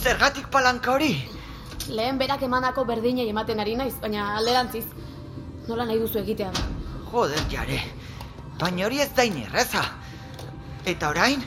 Zergatik 0.03 0.49
palanka 0.51 0.93
hori? 0.93 1.13
Lehen 1.89 2.19
berak 2.19 2.43
emandako 2.43 2.85
berdinei 2.85 3.29
ematen 3.29 3.61
ari 3.61 3.77
naiz, 3.77 3.95
baina 4.01 4.37
alderantziz. 4.37 4.87
Nola 5.69 5.87
nahi 5.87 5.99
duzu 5.99 6.19
egitea 6.23 6.53
da. 6.53 6.65
Joder, 7.13 7.45
jare, 7.51 7.83
baina 8.59 8.87
hori 8.87 9.01
ez 9.01 9.11
da 9.17 9.25
inerreza. 9.25 9.85
Eta 10.87 11.11
orain? 11.11 11.45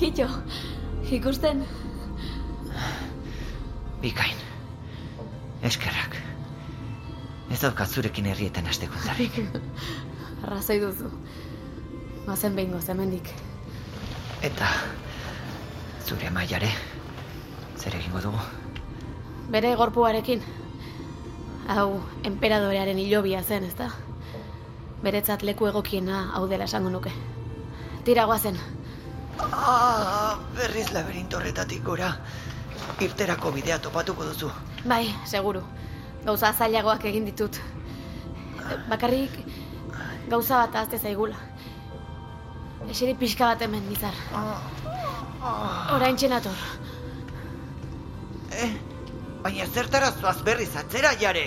Kitxo, 0.00 0.26
ikusten, 1.12 1.62
Bikain. 4.02 4.36
Eskerrak. 5.62 6.19
Ez 7.50 7.58
daukat 7.60 7.90
zurekin 7.90 8.26
herrietan 8.30 8.66
hasteko 8.70 8.98
zarrik. 9.04 9.40
arrazoi 10.44 10.78
duzu. 10.80 11.10
Mazen 12.26 12.54
behingo 12.54 12.78
hemendik. 12.88 13.32
Eta 14.42 14.68
zure 16.06 16.30
maiare, 16.30 16.70
zer 17.76 17.96
egingo 17.96 18.20
dugu? 18.20 18.38
Bere 19.50 19.74
gorpuarekin. 19.74 20.42
Hau, 21.68 22.00
enperadorearen 22.24 22.98
hilobia 22.98 23.42
zen, 23.42 23.64
ezta? 23.64 23.90
Beretzat 25.02 25.42
leku 25.42 25.66
egokiena 25.66 26.30
hau 26.34 26.46
dela 26.48 26.64
esango 26.64 26.90
nuke. 26.90 27.12
Tira 28.04 28.24
guazen. 28.30 28.56
Ah, 29.40 30.38
berriz 30.56 30.90
laberinto 30.92 31.38
horretatik 31.38 31.84
gora. 31.84 32.14
Irterako 33.00 33.52
bidea 33.52 33.78
topatuko 33.78 34.24
duzu. 34.24 34.50
Bai, 34.84 35.06
seguru. 35.26 35.62
Gauza 36.24 36.52
zailagoak 36.52 37.04
egin 37.10 37.24
ditut. 37.28 37.56
Bakarrik 38.90 39.38
gauza 40.28 40.60
bat 40.64 40.76
azte 40.82 40.98
zaigula. 40.98 41.38
Eseri 42.90 43.14
pixka 43.14 43.52
bat 43.52 43.62
hemen, 43.64 43.86
nizar. 43.88 44.14
Orain 45.94 46.16
txenator. 46.16 46.62
Eh, 48.60 48.70
baina 49.44 49.66
zertara 49.66 50.12
zoaz 50.12 50.38
berriz 50.46 50.70
atzera 50.76 51.12
jare. 51.20 51.46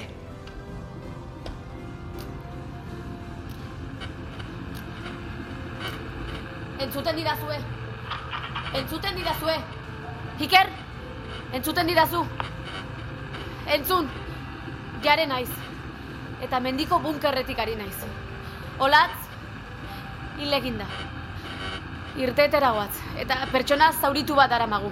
Entzuten 6.84 7.16
didazue. 7.16 7.60
Entzuten 8.82 9.16
didazue. 9.22 9.58
Iker, 10.48 10.70
entzuten 11.54 11.88
didazu. 11.88 12.24
Entzun, 13.76 14.10
jare 15.04 15.28
naiz. 15.28 15.52
Eta 16.42 16.60
mendiko 16.60 17.00
bunkerretik 17.04 17.60
ari 17.60 17.76
naiz. 17.76 17.98
Olatz, 18.80 19.16
hil 20.40 20.54
eginda. 20.54 20.88
Irtetera 22.24 22.72
goaz, 22.76 22.94
eta 23.18 23.40
pertsona 23.52 23.92
zauritu 23.94 24.36
bat 24.38 24.52
aramagu. 24.52 24.92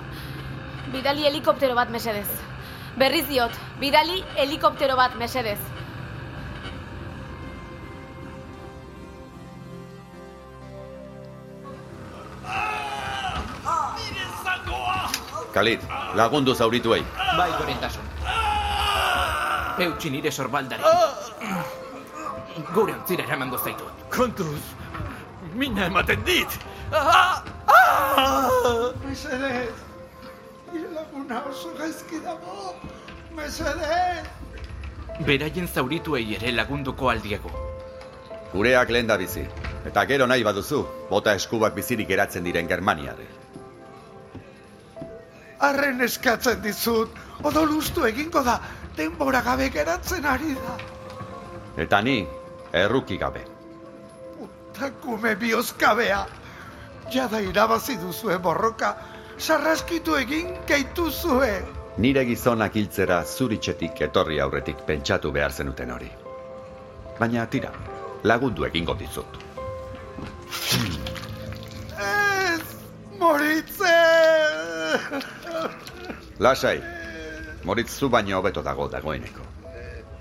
Bidali 0.91 1.27
helikoptero 1.27 1.75
bat 1.75 1.89
mesedez. 1.89 2.27
Berriz 2.97 3.27
diot, 3.29 3.53
bidali 3.79 4.23
helikoptero 4.35 4.97
bat 4.99 5.15
mesedez. 5.15 5.59
Kalit, 15.51 15.83
lagundu 16.15 16.55
zaurituei. 16.55 17.03
Bai, 17.37 17.51
gorentasun. 17.59 18.10
Eutxi 19.81 20.11
nire 20.13 20.31
sorbaldari. 20.31 20.83
Gure 22.73 22.93
ontzira 22.93 23.23
eramango 23.25 23.57
zaitut. 23.57 24.03
Kontuz, 24.13 24.61
mina 25.55 25.87
ematen 25.89 26.21
dit. 26.27 26.57
Mesedez, 29.05 29.73
nire 30.73 30.91
laguna 30.97 31.41
oso 31.49 31.73
gaizki 31.79 32.21
dago. 32.25 32.75
Mesedez. 33.35 34.27
Beraien 35.25 35.67
zaurituei 35.67 36.25
ere 36.37 36.51
lagunduko 36.55 37.09
aldiego. 37.09 37.51
Gureak 38.53 38.89
lehen 38.89 39.07
da 39.07 39.17
bizi. 39.17 39.45
Eta 39.87 40.05
gero 40.05 40.27
nahi 40.27 40.43
baduzu, 40.43 40.83
bota 41.09 41.33
eskubak 41.39 41.73
bizirik 41.75 42.07
geratzen 42.11 42.43
diren 42.45 42.67
Germaniarre. 42.69 43.27
Arren 45.61 46.01
eskatzen 46.01 46.61
dizut, 46.61 47.17
odolustu 47.45 48.05
egingo 48.05 48.41
da, 48.45 48.59
denbora 48.97 49.41
gabe 49.41 49.69
geratzen 49.69 50.25
ari 50.25 50.53
da. 50.55 50.77
Eta 51.77 52.01
ni, 52.01 52.27
erruki 52.73 53.17
gabe. 53.17 53.45
Takume 54.77 55.35
bihozkabea. 55.35 56.25
Jada 57.11 57.41
irabazi 57.41 57.97
duzue 57.99 58.37
borroka, 58.39 58.95
sarraskitu 59.37 60.15
egin 60.15 60.53
gaituzue. 60.67 61.51
Nire 61.97 62.23
gizonak 62.25 62.75
hiltzera 62.75 63.23
zuritxetik 63.25 64.01
etorri 64.07 64.39
aurretik 64.39 64.85
pentsatu 64.87 65.31
behar 65.31 65.51
zenuten 65.51 65.91
hori. 65.91 66.11
Baina 67.19 67.45
tira, 67.45 67.71
lagundu 68.23 68.65
egingo 68.65 68.95
dizut. 68.95 69.37
Ez, 71.99 72.63
moritze! 73.19 73.97
Lasai, 76.39 76.79
moritz 77.63 77.97
zu 77.99 78.09
baino 78.09 78.37
hobeto 78.39 78.61
dago 78.63 78.87
dagoeneko. 78.87 79.41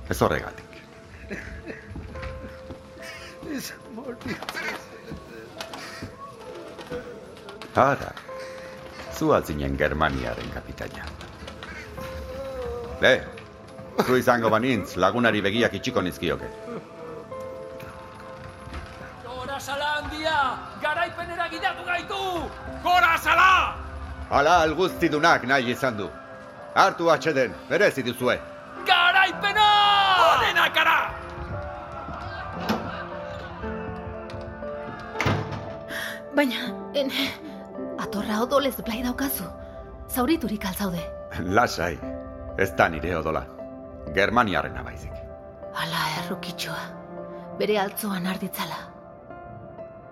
Ez 0.09 0.21
horregatik. 0.23 0.81
Ez, 3.57 3.73
moritze. 3.95 4.65
Ara, 7.75 8.13
Zu 9.21 9.35
altzinen 9.35 9.77
Germaniaren 9.77 10.51
kapitaina. 10.55 11.05
Le, 13.01 13.13
zu 14.07 14.17
izango 14.17 14.49
banintz 14.51 14.97
lagunari 14.97 15.43
begiak 15.45 15.75
itxiko 15.77 16.01
nizkioke. 16.03 16.49
Gora 19.27 19.59
sala 19.61 19.91
handia! 19.99 20.39
Garaipenera 20.83 21.49
gidatu 21.53 21.85
gaitu! 21.85 22.23
Gora 22.83 23.19
sala! 23.19 23.77
Hala 24.31 24.57
alguztidunak 24.65 25.45
nahi 25.45 25.71
izan 25.77 25.99
du. 25.99 26.09
Hartu 26.75 27.11
atxeden, 27.11 27.55
berezi 27.69 28.03
duzue. 28.07 28.39
Garaipena! 28.87 29.69
Honenak 30.27 30.75
gara! 30.75 30.99
Baina, 36.37 36.69
en... 36.95 37.11
Atorra 38.01 38.39
odolez 38.45 38.77
blai 38.87 39.03
daukazu. 39.03 39.45
Zauriturik 40.09 40.65
altzaude. 40.67 41.03
Lasai, 41.59 41.99
ez 42.59 42.71
da 42.79 42.89
nire 42.89 43.17
odola. 43.19 43.45
Germaniarrena 44.15 44.83
baizik. 44.87 45.13
Ala 45.75 46.07
errukitxoa. 46.23 46.87
Bere 47.59 47.77
altzoan 47.83 48.27
arditzala. 48.31 48.81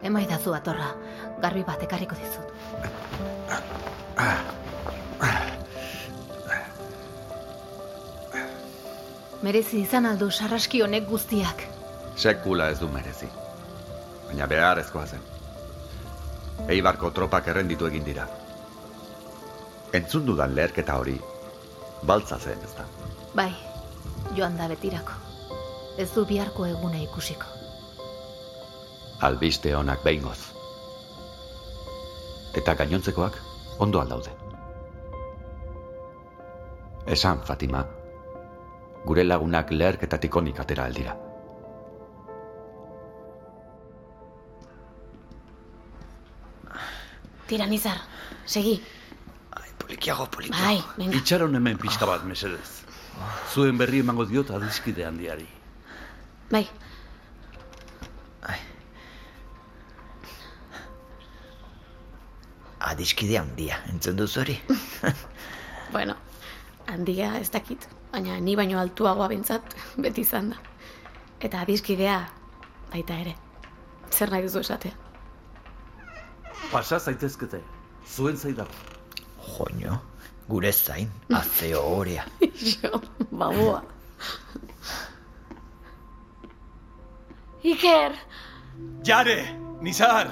Emaidazu 0.02 0.52
atorra, 0.54 0.92
garbi 1.42 1.64
bat 1.66 1.82
ekarriko 1.86 2.18
dizut. 2.18 2.52
Merezi 9.42 9.84
izan 9.84 10.06
aldu 10.06 10.30
sarraski 10.34 10.80
honek 10.82 11.04
guztiak. 11.06 11.62
Sekula 12.18 12.70
ez 12.72 12.80
du 12.80 12.88
merezi. 12.90 13.28
Baina 14.26 14.46
beharrezkoa 14.50 15.04
zen. 15.06 15.20
Eibarko 16.74 17.10
tropak 17.14 17.46
errenditu 17.52 17.86
egin 17.86 18.04
dira. 18.04 18.24
Entzun 19.94 20.26
dudan 20.26 20.56
leherketa 20.56 20.96
hori, 20.98 21.14
baltza 22.10 22.38
zen 22.38 22.64
ez 22.66 22.72
da. 22.76 22.86
Bai, 23.38 23.52
joan 24.34 24.58
da 24.58 24.66
betirako. 24.68 25.14
Ez 25.98 26.08
du 26.14 26.24
biharko 26.26 26.66
eguna 26.66 26.98
ikusiko. 27.04 27.46
Albiste 29.28 29.74
honak 29.74 30.02
behingoz. 30.02 30.38
Eta 32.58 32.74
gainontzekoak 32.74 33.38
ondo 33.78 34.02
aldaude. 34.02 34.34
Esan, 37.06 37.40
Fatima, 37.46 37.86
gure 39.08 39.24
lagunak 39.24 39.72
leherketatik 39.72 40.36
onik 40.40 40.60
atera 40.64 40.86
aldira. 40.90 41.16
Tira, 47.48 47.66
Nizar, 47.66 48.02
segi. 48.44 48.76
Polikiago, 49.80 50.26
polikiago. 50.28 50.66
Bai, 50.66 50.82
venga. 50.98 51.16
Itxaron 51.16 51.56
hemen 51.56 51.78
pixka 51.80 52.06
bat, 52.10 52.26
mesedez. 52.28 52.82
Zuen 53.54 53.80
berri 53.80 54.02
emango 54.04 54.26
diot 54.28 54.50
adiskide 54.52 55.06
handiari. 55.08 55.48
Bai, 56.52 56.66
Adiskide 62.88 63.36
handia, 63.40 63.80
entzun 63.90 64.16
duzu 64.16 64.40
hori? 64.44 64.54
bueno, 65.94 66.14
handia 66.86 67.32
ez 67.40 67.48
dakit, 67.50 67.84
baina 68.12 68.38
ni 68.40 68.56
baino 68.56 68.78
altuagoa 68.80 69.28
bintzat 69.28 69.74
beti 70.00 70.20
izan 70.26 70.50
da. 70.50 70.56
Eta 71.40 71.60
adiskidea 71.60 72.18
baita 72.92 73.18
ere. 73.24 73.34
Zer 74.10 74.30
nahi 74.32 74.42
duzu 74.46 74.60
esatea? 74.64 74.92
Pasa 76.72 76.98
zaitezkete, 76.98 77.60
zuen 78.16 78.36
zaidago. 78.36 78.70
Joño, 79.48 79.98
gure 80.48 80.72
zain, 80.72 81.10
azeo 81.40 81.82
horea. 81.96 82.24
Jo, 82.42 83.00
babua. 83.30 83.82
Iker, 87.62 88.12
Jare, 89.04 89.38
Nizar! 89.82 90.28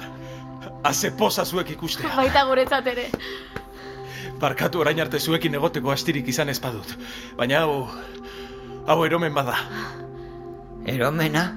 Haze 0.83 1.11
poza 1.11 1.43
zuek 1.45 1.69
ikustea. 1.75 2.11
baita 2.15 2.43
guretzat 2.47 2.87
ere. 2.87 3.09
Barkatu 4.39 4.83
orain 4.83 4.99
arte 5.01 5.19
zuekin 5.19 5.55
egoteko 5.57 5.91
astirik 5.91 6.27
izan 6.29 6.49
ez 6.49 6.59
badut. 6.61 6.93
Baina 7.37 7.63
hau... 7.65 7.87
Hau 8.87 9.01
eromen 9.03 9.33
bada. 9.35 9.57
Eromena? 10.87 11.47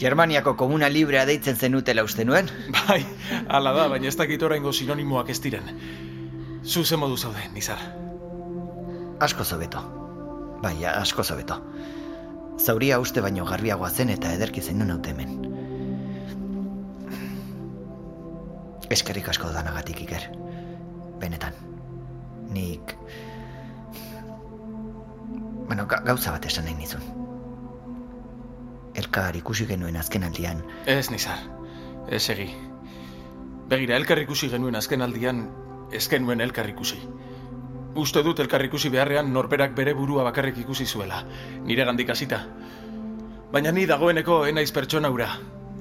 Germaniako 0.00 0.54
komuna 0.56 0.88
librea 0.88 1.26
deitzen 1.28 1.56
zenutela 1.56 2.04
uste 2.06 2.24
nuen? 2.24 2.48
Bai, 2.76 3.00
hala 3.48 3.72
da, 3.76 3.88
baina 3.92 4.08
ez 4.08 4.16
dakit 4.16 4.42
oraingo 4.42 4.72
sinonimoak 4.72 5.32
ez 5.34 5.40
diren. 5.44 5.72
Zu 6.64 6.84
ze 6.84 6.96
modu 6.96 7.16
zaude, 7.16 7.42
Nizar. 7.54 7.80
Asko 9.20 9.44
zobeto. 9.44 9.82
Bai, 10.62 10.76
asko 10.84 11.24
zobeto. 11.24 11.58
Zauria 12.60 13.00
uste 13.00 13.20
baino 13.24 13.44
garbiagoa 13.48 13.90
zen 13.90 14.12
eta 14.16 14.32
ederki 14.36 14.60
zen 14.60 14.90
haute 14.90 15.10
hemen. 15.10 15.36
Eskerrik 18.90 19.28
asko 19.28 19.52
danagatik 19.52 20.00
iker. 20.06 20.30
Benetan. 21.20 21.69
Nik... 22.50 22.96
Bueno, 25.70 25.86
ga 25.86 26.00
gauza 26.02 26.32
bat 26.34 26.46
esan 26.50 26.66
nahi 26.66 26.74
nizun. 26.74 27.02
Elkar 28.98 29.36
ikusi 29.38 29.68
genuen 29.68 29.96
azken 29.96 30.24
aldian. 30.26 30.64
Ez, 30.86 31.10
Nizar. 31.14 31.38
Ez 32.10 32.24
egi. 32.34 32.48
Begira, 33.70 33.94
elkar 33.94 34.18
ikusi 34.18 34.48
genuen 34.50 34.74
azken 34.74 35.02
aldian, 35.06 35.44
ez 35.94 36.08
genuen 36.10 36.42
elkar 36.42 36.66
ikusi. 36.72 36.98
Uste 37.94 38.22
dut 38.26 38.42
elkar 38.42 38.64
ikusi 38.66 38.90
beharrean 38.90 39.30
norberak 39.34 39.76
bere 39.78 39.94
burua 39.94 40.24
bakarrik 40.26 40.58
ikusi 40.58 40.86
zuela, 40.86 41.22
nire 41.66 41.86
gandik 41.86 42.10
hasita. 42.10 42.40
Baina 43.52 43.70
ni 43.74 43.86
dagoeneko 43.86 44.44
enaiz 44.46 44.70
pertsona 44.74 45.10
ura. 45.10 45.28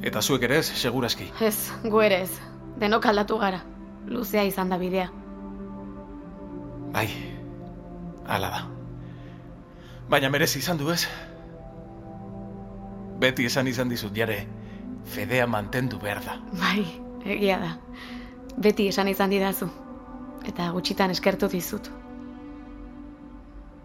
Eta 0.01 0.21
zuek 0.21 0.45
ere 0.47 0.61
ez, 0.61 0.67
seguraski. 0.83 1.31
Ez, 1.41 1.71
gu 1.83 2.01
ere 2.05 2.21
ez. 2.27 2.31
Denok 2.79 3.09
aldatu 3.09 3.37
gara. 3.41 3.63
Luzea 4.07 4.45
izan 4.47 4.69
da 4.69 4.77
bidea. 4.77 5.09
Bai, 6.93 7.07
hala 8.25 8.49
da. 8.49 8.61
Baina 10.09 10.29
merezi 10.29 10.59
izan 10.59 10.79
du 10.79 10.89
ez? 10.89 11.03
Beti 13.21 13.45
esan 13.45 13.67
izan 13.67 13.91
dizut 13.91 14.15
jare, 14.17 14.39
fedea 15.05 15.45
mantendu 15.47 15.99
behar 16.01 16.23
da. 16.25 16.39
Bai, 16.57 16.85
egia 17.25 17.59
da. 17.61 17.75
Beti 18.57 18.87
esan 18.89 19.11
izan 19.11 19.29
didazu. 19.29 19.69
Eta 20.49 20.71
gutxitan 20.73 21.11
eskertu 21.13 21.49
dizut. 21.51 21.91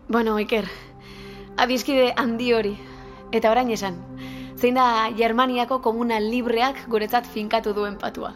Bueno, 0.08 0.38
Iker, 0.38 0.68
adiskide 1.58 2.12
handi 2.16 2.52
hori. 2.54 2.74
Eta 3.34 3.50
orain 3.50 3.70
esan, 3.74 3.96
zein 4.56 4.78
da 4.78 5.10
Germaniako 5.16 5.80
komuna 5.82 6.20
libreak 6.22 6.84
guretzat 6.88 7.26
finkatu 7.26 7.74
duen 7.74 7.96
patua. 7.98 8.32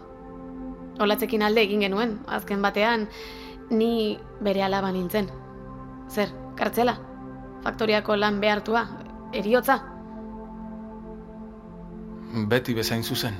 Olatzekin 0.98 1.44
alde 1.46 1.62
egin 1.62 1.84
genuen, 1.86 2.16
azken 2.26 2.64
batean, 2.64 3.06
ni 3.70 4.18
bere 4.40 4.62
alaba 4.62 4.90
nintzen. 4.92 5.28
Zer, 6.08 6.32
kartzela? 6.56 6.96
Faktoriako 7.64 8.16
lan 8.16 8.40
behartua? 8.40 8.84
Eriotza? 9.32 9.78
Beti 12.48 12.74
bezain 12.74 13.04
zuzen. 13.04 13.36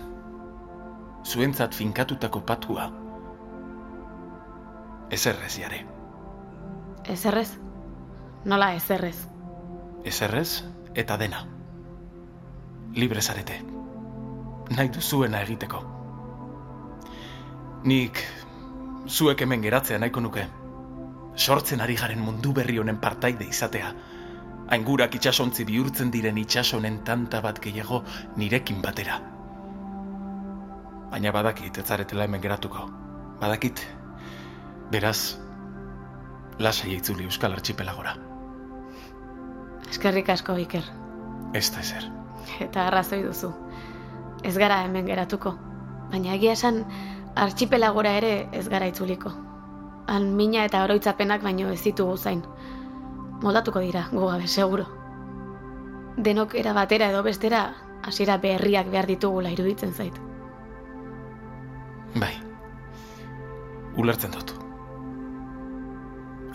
Zuentzat 1.25 1.75
finkatutako 1.75 2.41
patua. 2.41 2.91
Ezerrez 5.11 5.55
jare. 5.59 5.85
Ezerrez? 7.09 7.51
Nola 8.45 8.73
ezerrez? 8.75 9.17
Ezerrez 10.05 10.65
eta 10.95 11.17
dena. 11.17 11.45
Libre 12.95 13.23
zarete. 13.23 13.61
Nahi 14.77 14.91
duzuena 14.93 15.41
egiteko. 15.43 15.81
Nik 17.85 18.21
zuek 19.09 19.41
hemen 19.43 19.63
geratzea 19.63 19.99
nahiko 19.99 20.21
nuke. 20.21 20.47
Sortzen 21.37 21.81
ari 21.81 21.97
garen 21.97 22.21
mundu 22.21 22.53
berri 22.53 22.79
honen 22.79 22.99
partaide 23.01 23.47
izatea. 23.49 23.93
Aingurak 24.77 25.15
itxasontzi 25.17 25.65
bihurtzen 25.65 26.11
diren 26.13 26.39
itxasonen 26.39 27.03
tanta 27.05 27.41
bat 27.41 27.61
gehiago 27.65 28.03
nirekin 28.37 28.83
batera. 28.85 29.21
Baina 31.11 31.33
badakit 31.33 31.79
ez 31.79 31.87
zaretela 31.87 32.25
hemen 32.29 32.43
geratuko. 32.43 32.85
Badakit. 33.41 33.81
Beraz, 34.93 35.39
lasai 36.59 36.97
itzuli 36.97 37.25
Euskal 37.25 37.53
Archipelagora. 37.53 38.15
Eskerrik 39.89 40.29
asko, 40.29 40.57
Iker. 40.61 40.85
Ez 41.55 41.71
da 41.73 41.81
ezer. 41.81 42.05
Eta 42.61 42.87
arrazoi 42.89 43.23
duzu. 43.25 43.55
Ez 44.45 44.57
gara 44.59 44.83
hemen 44.85 45.07
geratuko. 45.09 45.55
Baina 46.13 46.35
egia 46.37 46.53
esan, 46.57 46.85
artxipelagora 47.39 48.17
ere 48.19 48.49
ez 48.53 48.67
gara 48.69 48.89
itzuliko. 48.91 49.33
Han 50.09 50.31
mina 50.37 50.65
eta 50.67 50.83
oroitzapenak 50.85 51.43
baino 51.45 51.71
ez 51.71 51.83
ditugu 51.85 52.17
zain. 52.17 52.43
Moldatuko 53.43 53.81
dira, 53.85 54.09
gabe, 54.13 54.49
seguro. 54.49 54.87
Denok 56.17 56.55
era 56.59 56.73
batera 56.75 57.11
edo 57.13 57.23
bestera, 57.23 57.75
hasiera 58.03 58.39
berriak 58.43 58.91
behar 58.91 59.07
ditugula 59.07 59.53
iruditzen 59.55 59.93
zait. 59.95 60.19
Bai. 62.17 62.35
Ulertzen 63.97 64.33
dut. 64.35 64.55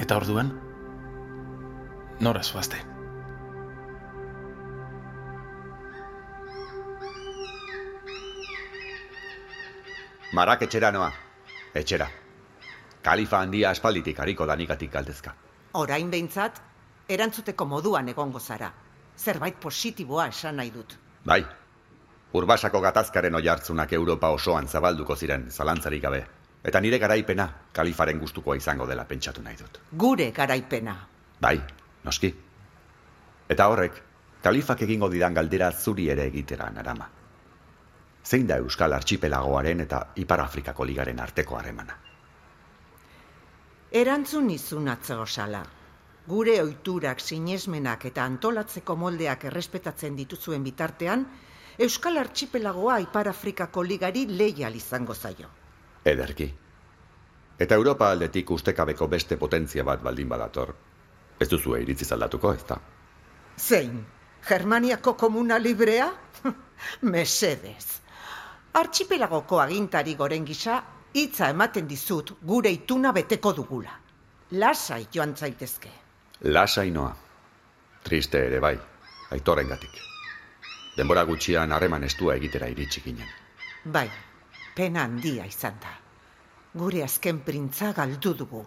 Eta 0.04 0.18
orduan, 0.18 0.52
nora 2.20 2.44
zoazte. 2.44 2.93
Marak 10.34 10.64
etxera 10.66 10.90
noa. 10.92 11.12
Etxera. 11.78 12.08
Kalifa 13.06 13.42
handia 13.44 13.70
aspalditik 13.70 14.20
hariko 14.20 14.48
danikatik 14.50 14.90
galdezka. 14.92 15.34
Orain 15.78 16.10
behintzat, 16.10 16.58
erantzuteko 17.08 17.68
moduan 17.70 18.10
egongo 18.10 18.40
zara. 18.40 18.72
Zerbait 19.18 19.60
positiboa 19.62 20.28
esan 20.34 20.58
nahi 20.58 20.72
dut. 20.74 20.98
Bai. 21.26 21.44
Urbasako 22.34 22.82
gatazkaren 22.82 23.36
oihartzunak 23.36 23.94
Europa 23.94 24.34
osoan 24.34 24.68
zabalduko 24.68 25.16
ziren 25.16 25.52
zalantzarik 25.52 26.02
gabe. 26.02 26.26
Eta 26.64 26.82
nire 26.82 26.98
garaipena 26.98 27.50
kalifaren 27.72 28.20
gustukoa 28.20 28.58
izango 28.58 28.88
dela 28.90 29.06
pentsatu 29.06 29.42
nahi 29.46 29.60
dut. 29.62 29.82
Gure 29.94 30.32
garaipena. 30.32 30.96
Bai, 31.42 31.60
noski. 32.04 32.34
Eta 33.50 33.68
horrek, 33.70 34.02
kalifak 34.42 34.82
egingo 34.82 35.10
didan 35.14 35.34
galdera 35.34 35.72
zuri 35.72 36.10
ere 36.10 36.26
egitera 36.26 36.72
narama. 36.74 37.10
Zein 38.24 38.48
da 38.48 38.58
Euskal 38.58 38.94
Archipelagoaren 38.94 39.82
eta 39.84 40.00
Ipar 40.16 40.42
Afrikako 40.42 40.86
ligaren 40.88 41.20
arteko 41.20 41.58
harremana? 41.60 41.98
Erantzun 43.92 44.50
izun 44.50 44.88
atzo 44.88 45.20
osala. 45.22 45.64
Gure 46.28 46.56
oiturak, 46.62 47.20
sinesmenak 47.20 48.06
eta 48.10 48.24
antolatzeko 48.24 48.96
moldeak 48.96 49.44
errespetatzen 49.50 50.16
dituzuen 50.16 50.64
bitartean, 50.64 51.26
Euskal 51.80 52.18
Archipelagoa 52.18 53.00
Ipar 53.04 53.28
Afrikako 53.28 53.84
ligari 53.84 54.26
leial 54.30 54.76
izango 54.76 55.14
zaio. 55.14 55.50
Ederki. 56.06 56.48
Eta 57.60 57.76
Europa 57.76 58.10
aldetik 58.12 58.52
ustekabeko 58.52 59.08
beste 59.08 59.38
potentzia 59.38 59.84
bat 59.84 60.02
baldin 60.02 60.30
badator. 60.30 60.74
Ez 61.40 61.50
duzu 61.50 61.76
iritzi 61.76 62.08
aldatuko, 62.14 62.54
ez 62.54 62.64
da? 62.70 62.80
Zein? 63.58 64.06
Germaniako 64.48 65.14
komuna 65.14 65.58
librea? 65.58 66.10
Mesedez. 67.02 68.03
Archipelagoko 68.74 69.60
agintari 69.62 70.16
goren 70.18 70.46
gisa, 70.46 70.80
hitza 71.14 71.50
ematen 71.54 71.88
dizut 71.88 72.32
gure 72.42 72.72
ituna 72.74 73.12
beteko 73.14 73.52
dugula. 73.54 73.92
Lasai 74.52 75.06
joan 75.14 75.36
zaitezke. 75.36 75.92
Lasai 76.42 76.90
noa. 76.92 77.12
Triste 78.04 78.42
ere 78.48 78.60
bai, 78.60 78.74
aitorengatik. 79.32 80.00
Denbora 80.98 81.24
gutxian 81.30 81.72
harreman 81.72 82.04
estua 82.10 82.36
egitera 82.42 82.68
iritsi 82.74 83.02
ginen. 83.06 83.30
Bai, 83.86 84.08
pena 84.76 85.06
handia 85.06 85.46
izan 85.46 85.78
da. 85.82 85.94
Gure 86.74 87.04
azken 87.04 87.44
printza 87.46 87.94
galdu 87.94 88.34
dugu. 88.34 88.66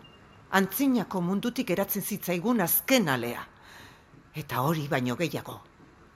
Antzinako 0.54 1.20
mundutik 1.20 1.70
eratzen 1.74 2.02
zitzaigun 2.02 2.62
azken 2.62 3.08
alea. 3.08 3.42
Eta 4.34 4.62
hori 4.62 4.86
baino 4.88 5.16
gehiago, 5.16 5.60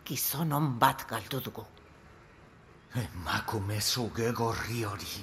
gizon 0.07 0.53
on 0.53 0.73
bat 0.79 1.07
galdu 1.11 1.41
dugu. 1.41 1.67
Emakume 2.95 3.81
zuge 3.81 4.33
gorri 4.33 4.85
hori. 4.85 5.21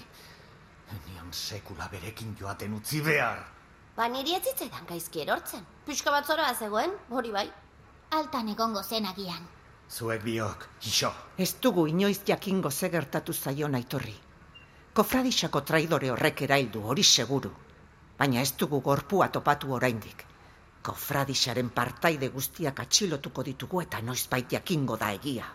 Nion 1.08 1.34
sekula 1.34 1.90
berekin 1.92 2.36
joaten 2.40 2.74
utzi 2.78 3.02
behar. 3.04 3.42
Ba 3.98 4.08
niri 4.08 4.36
ez 4.38 4.44
zitzaidan 4.44 4.86
gaizki 4.88 5.22
erortzen. 5.22 5.66
Piska 5.86 6.12
bat 6.12 6.26
zora 6.26 6.54
zegoen, 6.54 6.94
hori 7.10 7.32
bai. 7.32 7.50
Altan 8.16 8.48
egongo 8.54 8.84
zen 8.84 9.06
agian. 9.06 9.44
Zuek 9.90 10.24
biok, 10.24 10.68
iso. 10.86 11.12
Ez 11.38 11.56
dugu 11.62 11.88
inoiz 11.88 12.22
jakingo 12.28 12.72
ze 12.72 12.90
gertatu 12.90 13.34
zaion 13.34 13.76
aitorri. 13.76 14.16
Kofradixako 14.94 15.62
traidore 15.62 16.12
horrek 16.12 16.42
eraildu 16.48 16.82
hori 16.88 17.04
seguru. 17.04 17.52
Baina 18.18 18.42
ez 18.42 18.54
dugu 18.58 18.82
gorpua 18.82 19.28
topatu 19.28 19.74
oraindik. 19.74 20.26
Kofradixaren 20.84 21.70
partaide 21.70 22.30
guztiak 22.30 22.80
atxilotuko 22.80 23.44
ditugu 23.44 23.82
eta 23.82 24.02
noizbait 24.02 24.52
jakingo 24.52 24.98
da 24.98 25.12
egia. 25.12 25.46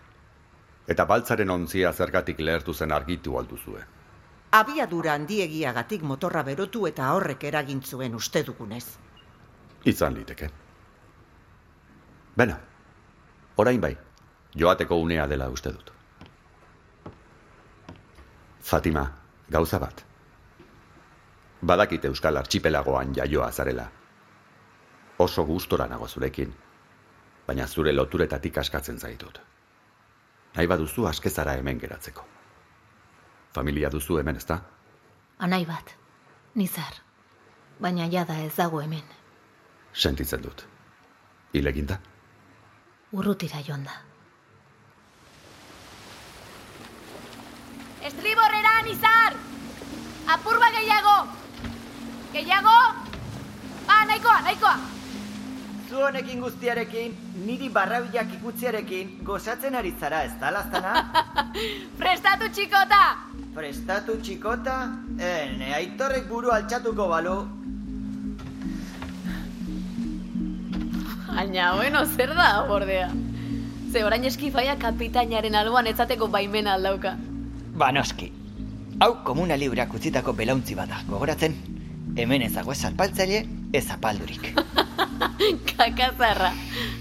Eta 0.87 1.05
baltzaren 1.05 1.49
ontzia 1.49 1.93
zergatik 1.93 2.39
lehertu 2.39 2.73
zen 2.73 2.91
argitu 2.91 3.37
alduzue. 3.39 3.83
Abiadura 4.51 5.13
handiegiagatik 5.13 6.03
motorra 6.03 6.43
berotu 6.43 6.85
eta 6.87 7.13
horrek 7.13 7.43
eragintzuen 7.49 8.15
uste 8.15 8.43
dugunez. 8.43 8.83
Izan 9.85 10.13
liteke. 10.13 10.49
Bena, 12.37 12.57
orain 13.57 13.81
bai, 13.81 13.95
joateko 14.55 14.99
unea 15.01 15.27
dela 15.27 15.49
uste 15.49 15.71
dut. 15.71 15.91
Fatima, 18.61 19.03
gauza 19.49 19.79
bat. 19.79 20.05
Badakite 21.63 22.07
Euskal 22.07 22.37
Archipelagoan 22.37 23.15
jaioa 23.15 23.51
zarela. 23.51 23.87
Oso 25.17 25.45
gustora 25.45 25.87
nago 25.87 26.07
zurekin, 26.07 26.53
baina 27.47 27.67
zure 27.67 27.93
loturetatik 27.93 28.57
askatzen 28.57 28.99
zaitut. 28.99 29.39
Nahi 30.55 30.67
baduzu 30.69 31.07
askezara 31.09 31.55
hemen 31.57 31.79
geratzeko. 31.81 32.25
Familia 33.53 33.89
duzu 33.91 34.17
hemen, 34.17 34.37
ezta? 34.37 34.59
Anai 35.39 35.65
bat, 35.65 35.93
nizar. 36.55 36.99
Baina 37.81 38.07
jada 38.09 38.37
ez 38.45 38.53
dago 38.57 38.81
hemen. 38.81 39.03
Sentitzen 39.93 40.41
dut. 40.43 40.65
Ileginda? 41.53 41.97
Urrutira 43.13 43.61
joan 43.67 43.83
da. 43.85 43.97
Estriborrera, 48.03 48.73
nizar! 48.87 49.37
Apurba 50.33 50.69
gehiago! 50.77 51.17
Gehiago? 52.33 52.77
Ah, 53.87 54.03
nahikoa, 54.05 54.41
nahikoa! 54.41 54.92
Zu 55.93 56.01
honekin 56.01 56.39
guztiarekin, 56.41 57.11
niri 57.45 57.67
barrabilak 57.69 58.31
ikutziarekin, 58.33 59.11
gozatzen 59.27 59.75
ari 59.77 59.91
zara, 59.99 60.23
ez 60.25 60.31
da, 60.41 60.49
lastana? 60.55 60.93
Prestatu 61.99 62.47
txikota! 62.49 63.01
Prestatu 63.53 64.15
txikota? 64.25 64.77
Ene, 65.21 65.69
aitorrek 65.77 66.25
buru 66.31 66.49
altxatuko 66.55 67.05
balu. 67.13 67.35
Baina, 71.29 71.69
bueno, 71.77 72.01
zer 72.17 72.33
da, 72.41 72.49
bordea? 72.71 73.11
Ze 73.93 74.01
orain 74.07 74.25
eskifaia 74.25 74.73
kapitainaren 74.81 75.61
alboan 75.61 75.93
etzateko 75.93 76.25
baimena 76.33 76.73
aldauka. 76.73 77.19
Ba, 77.77 77.93
noski. 77.93 78.31
Hau 78.97 79.19
komuna 79.29 79.61
libreak 79.61 79.93
utzitako 79.93 80.33
belauntzi 80.41 80.73
bada, 80.73 81.05
gogoratzen? 81.05 81.59
Hemen 82.17 82.49
ezago 82.49 82.73
ez 82.73 82.81
apaltzaile, 82.89 83.45
ez 83.73 83.89
apaldurik. 83.89 84.53
Kakazarra. 85.73 86.53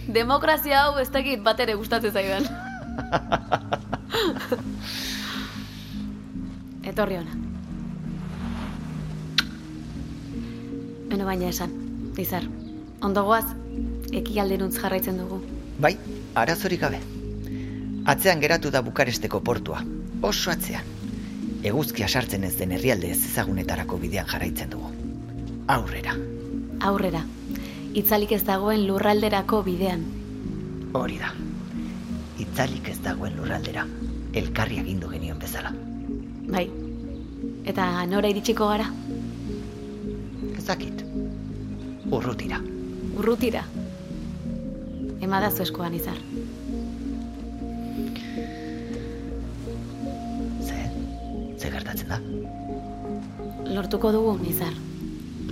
Demokrazia 0.09 0.87
hau 0.87 0.99
ez 0.99 1.11
dakit 1.13 1.43
bat 1.45 1.61
ere 1.61 1.75
gustatzen 1.77 2.13
zaidan. 2.13 2.45
Etorri 6.93 7.17
ona. 7.21 7.33
Beno 11.13 11.25
baina 11.29 11.49
esan, 11.53 11.71
Izar. 12.19 12.45
Ondo 13.05 13.23
goaz, 13.29 13.47
ekialderuntz 14.17 14.77
jarraitzen 14.81 15.19
dugu. 15.21 15.39
Bai, 15.83 15.97
arazorik 16.39 16.81
gabe. 16.81 17.01
Atzean 18.09 18.41
geratu 18.43 18.71
da 18.73 18.83
Bukaresteko 18.83 19.41
portua. 19.45 19.85
Oso 20.23 20.51
atzean. 20.51 20.85
Eguzkia 21.63 22.09
sartzen 22.09 22.45
ez 22.49 22.57
den 22.59 22.73
herrialde 22.75 23.11
ez 23.15 23.21
ezagunetarako 23.29 24.01
bidean 24.03 24.27
jarraitzen 24.33 24.71
dugu. 24.73 24.89
Aurrera. 25.71 26.17
Aurrera. 26.83 27.23
Itzalik 27.95 28.33
ez 28.35 28.43
dagoen 28.43 28.87
lurralderako 28.89 29.61
bidean. 29.63 30.03
Hori 30.99 31.19
da. 31.21 31.31
Itzalik 32.43 32.89
ez 32.91 32.99
dagoen 33.05 33.37
lurraldera. 33.39 33.85
Elkarri 34.41 34.81
agindu 34.83 35.11
genion 35.13 35.39
bezala. 35.39 35.71
Bai. 36.51 36.65
Eta 37.71 37.87
nora 38.11 38.33
iritsiko 38.33 38.67
gara? 38.73 38.89
Ezakit. 40.59 41.05
Urrutira. 42.11 42.59
Urrutira. 43.15 43.63
Emadazu 45.23 45.63
eskoan 45.63 45.95
izar. 45.95 46.19
Ze? 50.67 50.81
Ze 51.59 51.71
gertatzen 51.77 52.09
da? 52.11 52.19
Lortuko 53.73 54.11
dugu, 54.13 54.35
Nizar. 54.43 54.75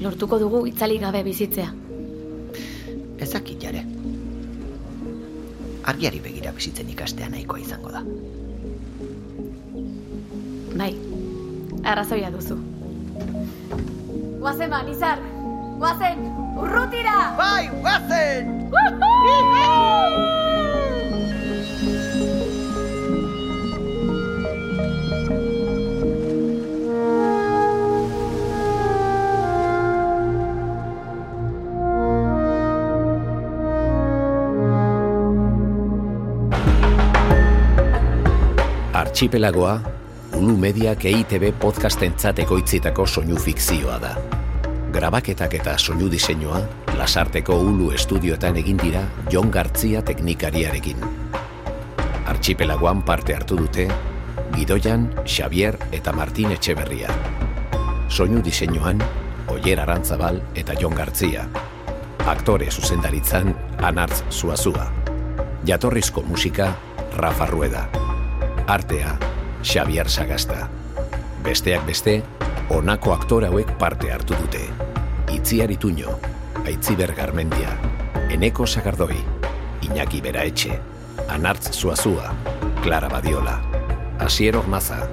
Lortuko 0.00 0.38
dugu 0.40 0.64
itzali 0.70 0.96
gabe 0.98 1.22
bizitzea. 1.24 1.68
Ezakit 3.20 3.60
jare. 3.62 3.82
Argiari 5.92 6.20
begira 6.24 6.52
bizitzen 6.56 6.88
ikastea 6.92 7.28
nahikoa 7.28 7.60
izango 7.60 7.92
da. 7.92 8.02
Bai, 10.80 10.94
arrazoia 11.84 12.30
duzu. 12.32 12.56
Guazen 14.40 14.72
ba, 14.72 14.82
Nizar! 14.88 15.20
Guazen! 15.80 16.24
Urrutira! 16.60 17.16
Bai, 17.36 17.68
guazen! 17.84 18.54
Archipelagoa, 39.20 39.82
Ulu 40.32 40.54
Mediak 40.56 41.02
EITB 41.04 41.50
podcastentzat 41.60 42.38
ekoitzitako 42.40 43.04
soinu 43.06 43.36
fikzioa 43.36 43.98
da. 44.00 44.14
Grabaketak 44.94 45.58
eta 45.58 45.74
soinu 45.76 46.08
diseinua, 46.08 46.62
lasarteko 46.96 47.58
Ulu 47.60 47.90
estudioetan 47.98 48.56
egin 48.56 48.80
dira 48.80 49.04
Jon 49.28 49.52
Gartzia 49.52 50.00
teknikariarekin. 50.00 51.04
Archipelagoan 52.32 53.04
parte 53.04 53.36
hartu 53.36 53.60
dute, 53.60 53.90
Gidoian, 54.56 55.10
Xavier 55.26 55.76
eta 55.92 56.16
Martin 56.16 56.56
Etxeberria. 56.56 57.12
Soinu 58.08 58.40
diseinuan, 58.40 59.04
Oier 59.52 59.84
Arantzabal 59.84 60.40
eta 60.54 60.80
Jon 60.80 60.96
Gartzia. 60.96 61.44
Aktore 62.24 62.72
zuzendaritzan, 62.72 63.52
Anartz 63.82 64.24
Zuazua. 64.30 64.88
Jatorrizko 65.68 66.24
musika, 66.24 66.72
Rafa 67.20 67.52
Rueda. 67.52 67.99
Artea, 68.70 69.18
Xavier 69.64 70.08
Sagasta. 70.08 70.68
Besteak 71.42 71.82
beste, 71.88 72.20
honako 72.70 73.10
aktore 73.10 73.48
hauek 73.48 73.72
parte 73.80 74.12
hartu 74.14 74.36
dute. 74.38 74.60
Itziar 75.34 75.72
Ituño, 75.74 76.12
Aitziber 76.62 77.10
Garmendia, 77.18 77.72
Eneko 78.30 78.68
Sagardoi, 78.70 79.16
Iñaki 79.82 80.20
Beraetxe, 80.20 80.78
Anartz 81.26 81.72
Zuazua, 81.72 82.30
Clara 82.84 83.08
Badiola, 83.08 83.56
Asier 84.20 84.56
Ormaza, 84.56 85.08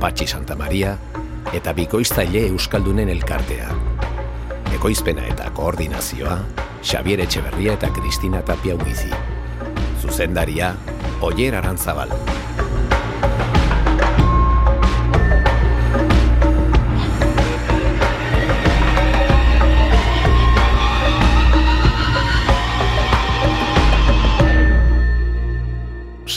Patxi 0.00 0.26
Santa 0.26 0.54
Maria 0.54 0.98
eta 1.54 1.72
Bikoiztaile 1.72 2.44
Euskaldunen 2.50 3.08
elkartea. 3.08 3.70
Ekoizpena 4.74 5.24
eta 5.32 5.48
koordinazioa, 5.56 6.42
Xavier 6.82 7.24
Etxeberria 7.24 7.78
eta 7.80 7.88
Kristina 7.88 8.44
Tapia 8.44 8.76
Uizi. 8.76 9.08
Zuzendaria, 10.02 10.74
Oier 11.22 11.56
Arantzabal. 11.56 12.12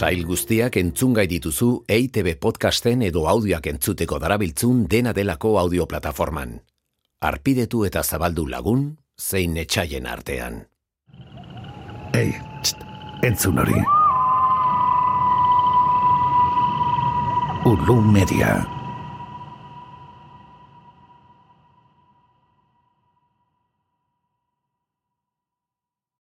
Sail 0.01 0.23
guztiak 0.25 0.79
entzungai 0.81 1.27
dituzu 1.29 1.67
EITB 1.85 2.31
podcasten 2.41 3.03
edo 3.05 3.27
audioak 3.29 3.67
entzuteko 3.69 4.17
darabiltzun 4.23 4.87
dena 4.89 5.13
delako 5.13 5.51
audioplataforman. 5.61 6.55
Arpidetu 7.29 7.83
eta 7.85 8.01
zabaldu 8.01 8.47
lagun, 8.49 8.87
zein 9.21 9.61
etxaien 9.61 10.09
artean. 10.09 10.57
Ei, 12.17 12.33
txt, 12.33 12.81
entzun 13.29 13.61
hori. 13.61 13.77
Ulu 17.69 18.01
Media. 18.01 18.55